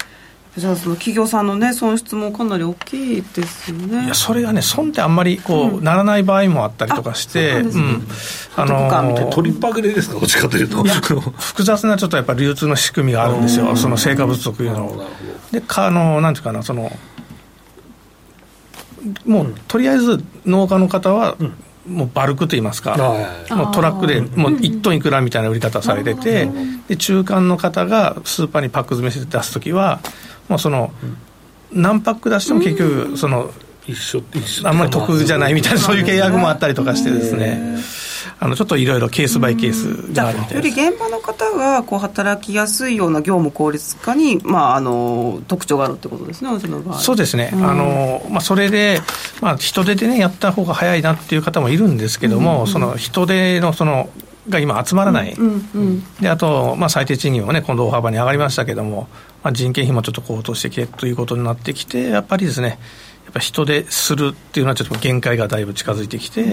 [0.57, 4.05] じゃあその企業さんのね損失もかなり大きいですよね。
[4.05, 8.07] いやそれがね損ってあんまりこう、ならない場合もあったりとかしてうん、
[8.57, 10.83] あのー、取りっぱぐれですかどっちかというと。
[10.83, 13.75] 複雑なちょっとやっぱり流通の仕組みがあるんですよ。
[13.77, 15.03] その成果物特有の
[15.53, 16.93] でかあのなんていうかなその
[19.25, 21.37] もうとりあえず農家の方は、
[21.87, 22.97] もうバルクといいますか、
[23.51, 26.49] もうトラックでもう1トンいくらみたいな売り方されてて、
[26.89, 30.01] で中間の方がスーパーにパック詰めして出すときは、
[30.49, 30.93] もうその、
[31.73, 33.51] 何パック出しても結局、その、
[33.87, 34.23] 一緒
[34.65, 37.79] あんまり得じゃないみたいな、そういう契約もあったりとかしてですね。
[38.39, 40.79] あのちょっといろいろケースバイケースがあるみたいです。
[40.81, 46.51] より現場の方がこう働きやすいような業務効率化に、まあ、あの特徴があるってことですね、
[46.99, 49.01] そうですね、うん、あのまあ、それで、
[49.41, 54.11] まあ、人手で、ね、やった方が早いなっていう方もいるんですけども、うんうん、その人手のその
[54.49, 59.07] が今集まらない、うんうん、であと、まあ、最低賃金もね、今度大幅に上がりましたけども、
[59.43, 62.79] まあ、人件費もちょっと高騰してきてということになってきて、やっぱりですね、
[63.25, 66.47] やっぱ人でするっていうのは、ちょっと限界がだいぶ近づいてきて、や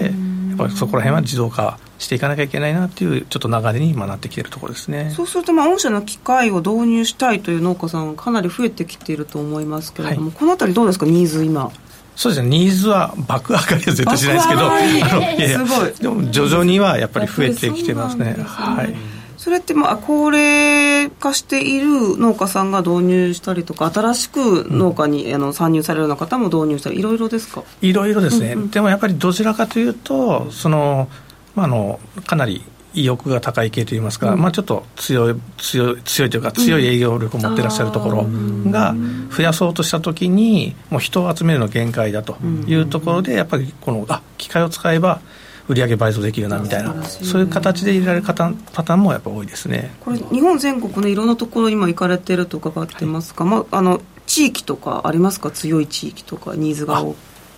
[0.54, 5.12] っぱりそこら辺は自動化していかなきゃいけないなっていう、ちょっと流れに今なってきているところですね。
[5.14, 11.70] そうすると、まあ、御社の機械を導入したいという農家さん、かなり増えてきていると思いますけれども、はい、このあたり、どうですか、ニーズ、今？
[12.16, 14.98] そうですね、ニーズは 爆上がりは絶対しないですけど、あのい
[15.40, 15.58] やいや。
[16.00, 18.34] でも徐々にはやっぱり増えてきてますね。
[18.34, 19.09] すねはい
[19.40, 27.62] それってまあ高齢化している農家さんが導入したりとか新しく農家にあの参入されるような方も導入したりいろいろですか？
[27.80, 31.08] いろいろですね、うんうん、でもやっぱりどちらかというとその、
[31.54, 32.62] まあ、あのかなり
[32.92, 38.26] 意欲が高い系といいますか、うん、まあ、ちょっと強い強い強いというか強い営業力を持ってらっしゃるところ
[38.70, 38.94] が
[39.34, 42.36] 増やそうとしたときにもう人を集めるの限界だと
[42.66, 45.22] いうところでやっぱりこのあ機械を使えば
[45.70, 47.02] 売上倍増できるなみたいな。
[47.04, 49.94] そういう形で入れられるパターンもやっぱ多いですね。
[50.00, 55.50] これ日本全国のいろんなところ今行かれてると伺ってますか、はい、まあ、あの地域とかありますか？
[55.50, 57.04] 強い地域とかニーズが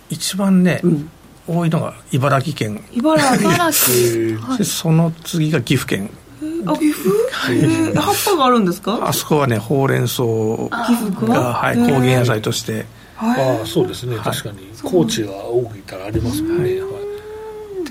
[0.09, 1.09] 一番ね、うん。
[1.47, 2.83] 多いのが茨城県。
[2.91, 3.19] 茨
[3.71, 4.57] 城。
[4.57, 6.09] でその次が岐阜県。
[6.65, 7.09] あ岐阜、
[7.49, 8.99] え葉っぱがあるんですか？
[9.07, 12.85] あそこはねほうれん草が、はい、高原野菜として。
[13.15, 14.67] ああそうですね、確かに。
[14.83, 16.92] 高知が多くいたらありますもんね、はい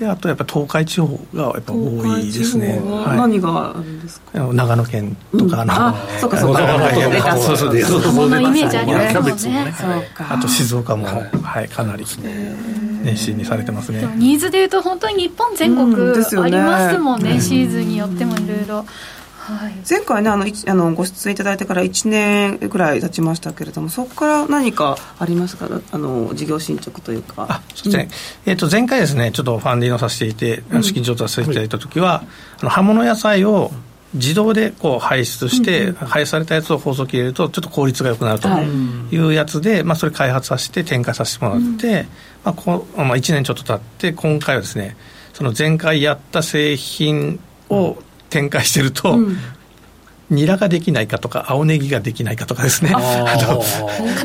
[0.03, 4.53] であとやっぱ東海地方がやっぱ多いですね、はい、何があるんですか？
[4.53, 6.91] 長野県とか、うん、あそうかそうか。
[7.37, 8.01] そうそうそう。
[8.01, 9.73] そのイメージありますもんね
[10.19, 11.69] あと静岡も、はい。
[11.69, 12.05] かなり
[13.03, 14.01] 熱心にされてますね。
[14.17, 15.95] ニーズでいうと本当に日本全国
[16.43, 18.85] ありますもんね,、シーズンによってもいろいろ
[19.45, 25.67] はい、前回ねあのあのご出演いただいてから1年ぐらい経ちましたけれどもそこから何かありますか？
[25.91, 27.45] あの事業進捗というか。
[27.49, 28.09] あそうですね、
[28.45, 32.29] うん、えーと、前回ですねちょっとファンディングさせていて資金調達させていただいた時は、うん、
[32.61, 33.71] あの葉物野菜を
[34.13, 39.17] 自動でこう排出して、排出されたやつを放送機入れるとちょっと効率が良くなるとい。
[39.17, 42.07] うやつで、はい、まあ、それ開発させて展開させてもらって、うん、
[42.45, 44.95] まあこまあ、1年ちょっと経って今回はですね
[45.33, 47.39] その前回やった製品
[47.69, 47.97] を
[48.33, 49.37] 展開してると、うん。
[50.29, 52.91] ニラができないかとか青ネギができないかとかですね。
[52.95, 53.61] あの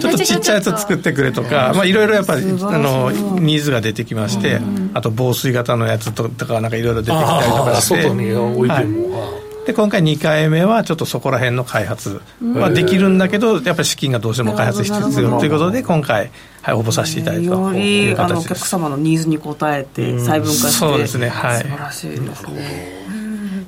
[0.01, 2.47] ちょっとちっちゃいやつ作ってくれとかまあいろいろやっぱりあ
[2.79, 4.61] のニーズが出てきまして
[4.95, 8.03] あと防水型のやつとかなんかいろいろ出てきたりとかして。
[8.03, 9.49] 外に置いても、はい。
[9.67, 16.31] で今回2回目はちょっとそこら辺の開発はできるんだけどやっぱり資金がどうしても開発必要ということで今回、
[16.63, 21.29] はい、応募させていただいたよりあのお客様のニーズに応えて細分化して、そうですね。
[21.29, 21.59] はい。
[21.59, 23.18] 素晴らしいですね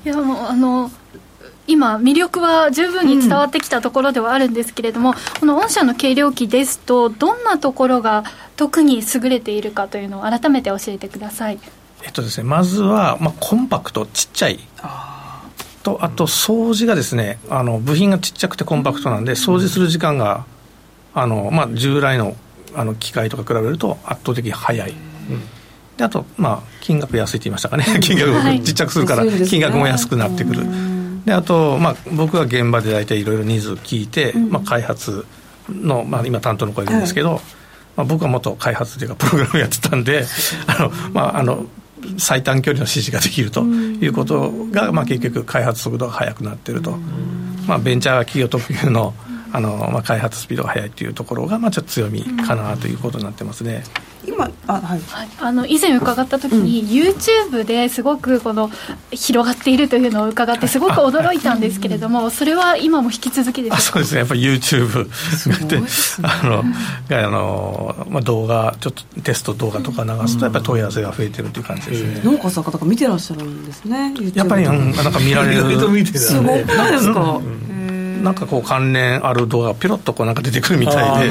[0.05, 0.91] いやもうあの
[1.67, 8.25] 今、魅力は十分に伝わってきたところではあるんですけれども、うん、この御社の計量機ですと、どんなところが
[8.57, 11.61] 特に優れているかというのを改めて教えてください。
[12.03, 14.59] えっとですね、まずは、まあ、コンパクト、ちっちゃい。
[15.83, 20.45] とあと掃除がですねあの部品がちっちゃくてコンパクトなんで掃除する時間が
[21.15, 22.37] あの、まあ、従来の
[22.75, 25.60] あの機械とか比べると圧倒的に早い、うん
[26.01, 30.65] であと、まあ、金額安いって言いましたかね、金額をちっちゃくするから、金額も安くなってくる。
[31.27, 35.27] であと、まあ、僕は現場で大体いろいろニーズを聞いて、まあ、開発
[35.69, 37.43] の、まあ、今担当の子いるんですけど、
[37.97, 40.25] まあ、僕は元開発というかプログラムやってたんで
[40.67, 41.67] あの、まあ、あの
[42.17, 46.93] 最短距離の指示ができるということが、まあ、結局開発速度が速くなっていると、
[47.69, 49.13] まあ、ベンチャー企業特有の
[49.53, 53.85] あの、まあ、開発スピードが速いというところが、まあ、ちょっと強みかなということになってますね。
[54.25, 58.71] 今あ、はい、はい、あの以前伺った時に、うん、YouTube ですごくこの
[59.11, 63.81] 広がっているというのを伺ってすごく驚いたんですけれどもそれは今も引き続きですか？
[63.83, 64.19] そうですね。
[64.21, 65.09] やっぱり YouTube
[65.69, 65.87] で、ね、
[66.23, 66.65] あの
[67.11, 75.61] あの、まあ、動画ちょっとテスト動画とか流すとやっぱり問い合わせが増えてるという感じですね、農家さん方が見てらっしゃるんですねやっぱり、うん、なんか見られる。
[76.19, 77.80] すごくないですか、うん
[78.23, 81.31] なんかこう関連ある動画ピロッとこうなんか出てくるみたい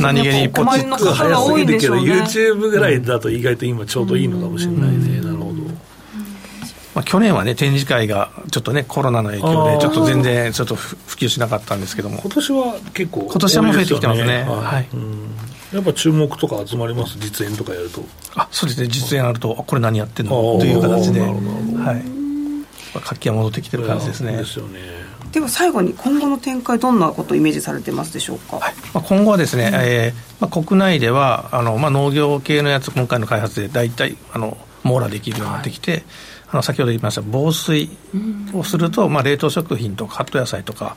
[0.00, 1.52] 何気にポチッと早す。
[1.54, 5.54] ぎるけど、YouTube ぐらいだと意外と今ちょうどいいのかもしれないね、なるほど。
[6.94, 14.44] まあ、去年はね、展示会がちょっとね、コロナの影響で、ちょっと全然ちょっと普及しなかったんですけども、今年は結構、今年はもう増えてきてますね。
[14.44, 18.04] はい、やっぱ注目とか集まります、実演とかやると。
[18.36, 20.56] あそうですね、実演あると、これ何やってんの？
[20.60, 21.26] という形で、は
[22.96, 24.36] い、活気が戻ってきてる感じですね。
[24.36, 24.78] ですよね。
[25.34, 28.74] では最後に今後の展開どんなことをイメージされてますでしょうか、はい。
[28.94, 36.04] まあ、今後はですね、うん、えー、まあ、国内ではあの、まあ、農業系のやつ今回の開発で大体あの網羅できるようになってきて、はい、
[36.52, 37.90] あの先ほど言いました防水
[38.52, 40.96] をすると、まあ、冷凍食品とかカット野菜とか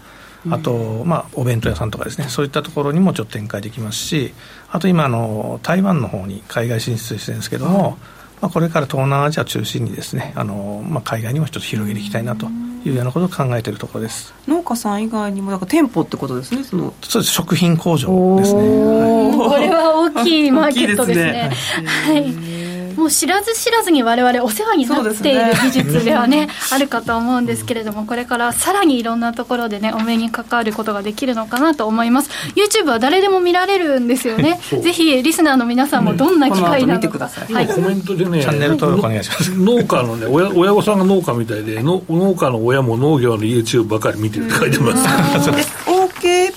[0.52, 4.34] あと、まあ、お弁当屋さんとかですね、そういったところにもちょっと展開できますし、
[4.70, 7.98] あと今、あの台湾の方に海外進出してるんですけども、
[8.42, 12.48] まあ、これから東南アジア中心にですね、あのまあ、海外にもちょっと広げていきたいなと
[12.86, 14.34] いうようなことを考えているところです。
[14.48, 16.94] 農家さん以外にもなんか店舗ってことですねその。
[17.02, 17.34] そうです。
[17.34, 21.52] 食品工場ですね、はい、これは大きいマーケットですね。
[21.82, 22.57] はい
[22.98, 32.30] もう知らず知らずに我々お世話になっている技術ではね あるかと思うんですけれどもこれからさらにいろんなところでねお目にかかることができるのかなと思います。
[32.56, 34.60] YouTube は誰でも見られるんですよね。
[34.82, 39.52] ぜひリスナーの皆さんもどんな機会なのか、はい、コメントでねチャンネル登録お願いします。
[39.56, 45.08] 農家のね親親御さんが農家みたいでの農家の親も農業の YouTube ばかり見てるって書いてます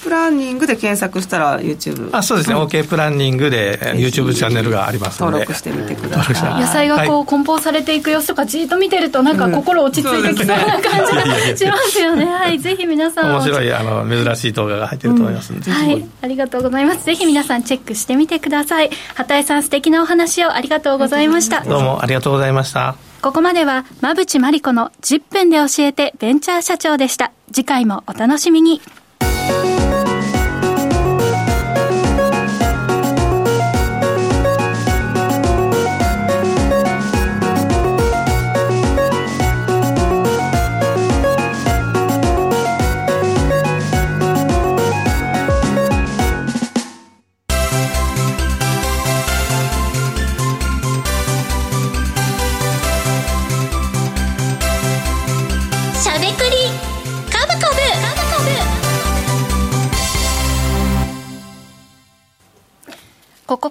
[0.02, 5.32] プランニングで検索したら YouTube あそうですね、OK プランニングで YouTube チャンネルがありますので。
[5.32, 6.60] 登録してみてください。
[6.60, 12.24] 野菜がこう梱包されていく様子とかじっと見てるとなんか心落ち着いてきそうな感じがしますよね。
[12.24, 16.06] はいぜひ皆さん面白いあの珍しい動画が入ってると思いますので、うん、はい。
[16.22, 17.04] ありがとうございます。
[17.04, 18.90] ぜひ皆さんチェックしてみてください。
[19.14, 21.62] 畑井さん素敵なお話をありがとうございました。
[21.62, 22.96] どうもありがとうございました。
[23.22, 27.32] ここまでは馬淵真理子の10分で教えてベンチャー社長でした。
[27.52, 28.80] 次回もお楽しみに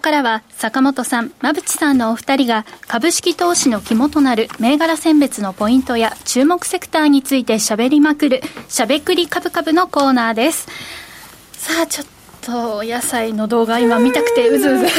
[0.09, 10.67] からは坂本さん、馬淵さんのお二人が株式投資の肝となる銘柄選別のポイントや注目セクターについて喋りまくるしゃべくり株株のコーナーです。
[11.51, 14.93] さあ、ちょっととお野菜の動画今見たくてうずうずし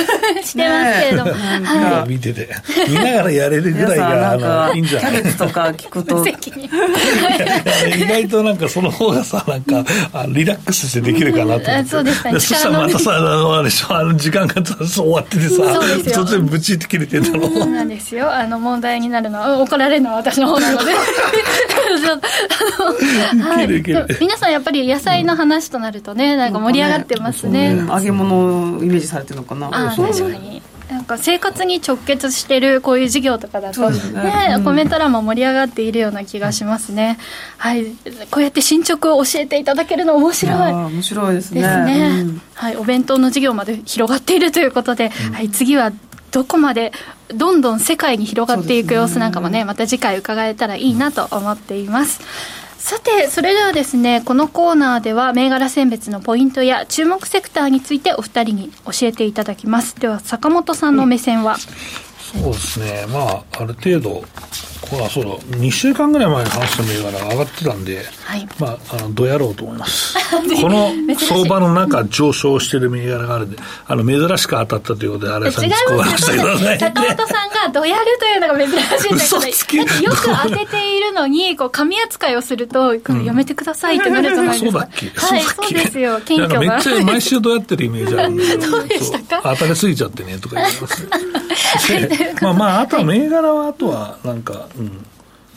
[0.57, 2.49] てますけれども、はい、見てて。
[2.89, 4.37] 見ながらやれるぐらいがあ
[4.69, 5.13] のいいんじゃない？
[5.13, 6.25] キャベツとか聞くと。
[6.27, 11.89] 意外となんかその方がさなんかあリラックスしてできるかなと思って。
[11.89, 13.95] そうでしたねそしたらまたさあのあれしょ。
[13.95, 18.33] あの時間が終わっててさ突然ぶちって切れてんだろそうなんですよ。
[18.33, 20.91] あの問題になるのは怒られるのは私の方なので。
[23.41, 23.83] はい、
[24.21, 29.69] 皆さんやっぱり野菜の話となるとねなんか盛り上がってますますね、揚げ物をイメージされてるのかな。
[29.69, 30.63] あ確かに。
[30.91, 37.17] なんか生活に直結してるこういう事業とかだとね、ねうん、コメント欄も盛り上がっているような気がしますね、
[37.59, 37.93] はい、
[38.31, 40.73] こうやって進捗を教えていただけるの面白い。
[40.73, 41.63] 面白いですね。
[41.63, 45.93] ですね、うん、はい、お弁当の事業まで広がっているということで、うん、はい、次は
[46.33, 46.93] どこまで
[47.29, 52.21] どんどん世界に広がっていく様子なんかもね、また次回伺えたらいいなと思っています。
[52.81, 60.01] さて、それではですね、このコーナーでは銘柄選別のポイントや注目セクターについてお二人に教えていただきます。
[60.01, 61.57] では、坂本さんの目線は、
[62.35, 64.25] うん、そうですね、まあ、ある程度、
[64.81, 70.17] これはそうだ、2週間ぐらい前に話した銘柄が上がってたんで、はい、まあ、あの、どやろうと思います。
[70.61, 76.79] この相場の中、上昇してる銘柄があるんで、あの、珍しく当たったということで、荒井さんに突っ込ませてください。
[76.79, 79.25] 坂本さんがどやるというのが珍しいんだ
[79.67, 84.73] けど、よく当てているのに、こう、紙扱いをすると、やめてくださいってなるじゃないですか。
[84.73, 86.21] そうだっけはい、そうですよ。
[86.25, 86.77] 謙虚が。
[86.77, 88.45] めっちゃ毎週どうやってるイメージあるんで。
[88.61, 89.51] そうでしたか？
[89.55, 91.09] 当たりすぎちゃってね、とか言います。
[92.43, 95.07] まあまあ、あとは銘柄は、あとは、なんか、うん。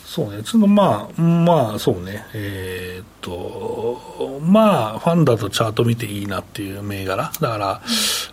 [0.04, 7.82] そうね、そのまあ、まあ、そうね、えー、っと、まあ、ファンだとチャート見ていいなっていう銘柄、だから、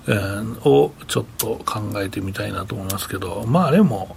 [0.06, 4.16] うん、をちょっと考えてみたいなと思いますけど、まあでも、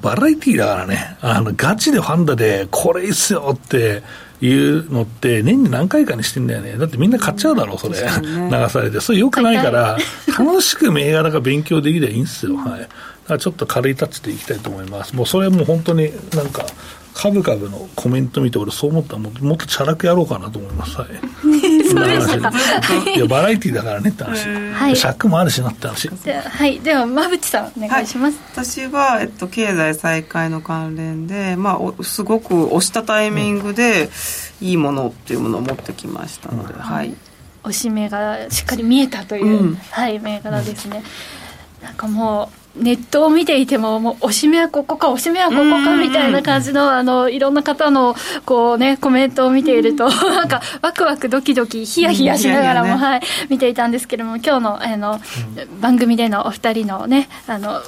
[0.00, 4.02] バラエティーだからね、あのガチでファンだで、これいいっすよって
[4.40, 9.98] いうのって、年に何回かにしてんだよね、だってみんな買っちゃうだろう、それ、流されて、それよくないから、
[10.38, 12.56] 楽しく銘柄が勉強できればいいんですよ。
[12.56, 12.88] はい
[13.38, 15.14] ちょっと軽いタッチでいきたいと思います。
[15.14, 16.66] もうそれはもう本当になんか、
[17.14, 20.96] 株々のコメント見て、俺、そう思ったらも、もっとチャラくやろうかなと思います。
[20.96, 21.08] はい。
[21.90, 22.52] そうでしたか。
[23.10, 24.46] いや、バラエティーだからねって話。
[24.72, 24.96] はい。
[24.96, 26.08] 尺もあるしなって話。
[26.08, 26.80] はい。
[26.80, 28.38] では、馬淵さん、お願いします。
[28.56, 34.10] はい、私は、えっと、経済再開の関連で、まあ、おすごく押したタイミングで、
[34.60, 37.14] いいものっていうものを持ってきましたので、うん、はい。
[37.62, 40.98] 押し目がしっかり見えたという、うん、はい、銘柄ですね。
[40.98, 41.04] うん、
[41.82, 48.14] なんかもう、ネットを見ていても、もう、おしめはここか、おしめはここか、みたいな感じの、あの、いろんな方の、
[48.46, 55.20] こうね、コメントを見ていると、なんか、ワクワクドキドキ、ヒヤヒヤしながらも、はい、見ていたんですけれども、今日の、あの、
[55.80, 57.80] 番組でのお二人のね、あの、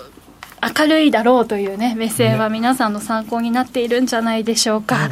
[0.79, 5.11] 明るいだろうというね、目線は皆さんの参考になっているんじゃないでしょうか。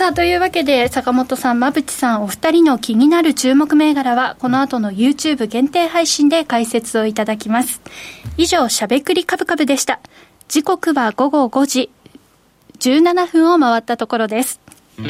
[0.00, 7.82] さあ、というわけで、坂本さん、馬淵さん、お二人の気になる注目銘柄は、この後の YouTube 限定配信で解説をいただきます。
[8.38, 10.00] 以上、しゃべくりカブカブでした。
[10.48, 11.90] 時刻は午後5時
[12.78, 14.58] 17分を回ったところです。
[14.96, 15.02] し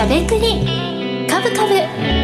[0.00, 2.23] ゃべくりカブカブ。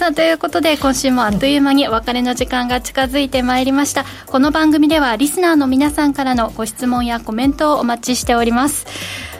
[0.00, 4.06] さあということで今週もあっという間にお別れの時間が近づいてまいりました。
[4.28, 8.86] この番組ではリスナーの皆さんからのご質問やコメントをお待ちしております。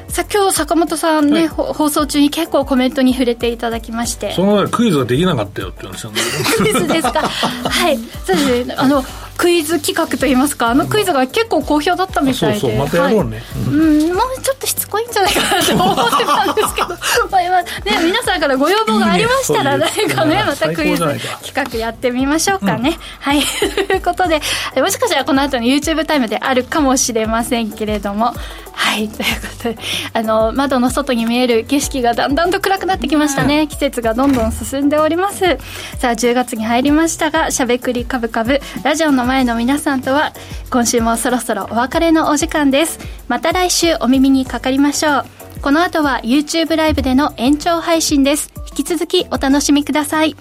[0.09, 4.35] さあ今日坂本さんね、はい、放送中に結構コメントに触れていただきまして。
[4.35, 7.23] その前クイズができなかったよって話なんだけどクイズですか。
[7.23, 7.97] はい。
[8.27, 8.75] そうですね。
[8.77, 9.03] あの
[9.37, 16.89] クイズ企画といいますかあのクイズが結構好評だったみたいで、そうそうまたやろうね、はい、うんもうちょっとしつこいんじゃないかなと思ってたんですけど。
[17.31, 17.69] まあ今ね
[18.05, 21.05] 皆さんからご要望がありましたら誰かねまたクイズ
[21.43, 23.43] 企画やってみましょうかね、うん、はい。
[23.89, 24.41] ということで
[24.77, 28.35] もしかしたらこの後の YouTube タイムであるかもしれませんけれども。
[28.73, 29.79] はいということで
[30.15, 35.59] あの窓の外に見える景色がだんだんと暗くなってきましたね、季節がどんどん進んでおります。
[35.99, 40.33] さあ10月に入りましたがしゃべくりかぶかぶラジオの前の皆さんとは
[40.73, 42.99] 今週もそろそろお別れのお時間です。
[43.29, 45.25] また来週お耳にかかりましょう。
[45.63, 48.53] この後は YouTube ライブでの延長配信です。
[48.77, 50.35] 引き続きお楽しみください。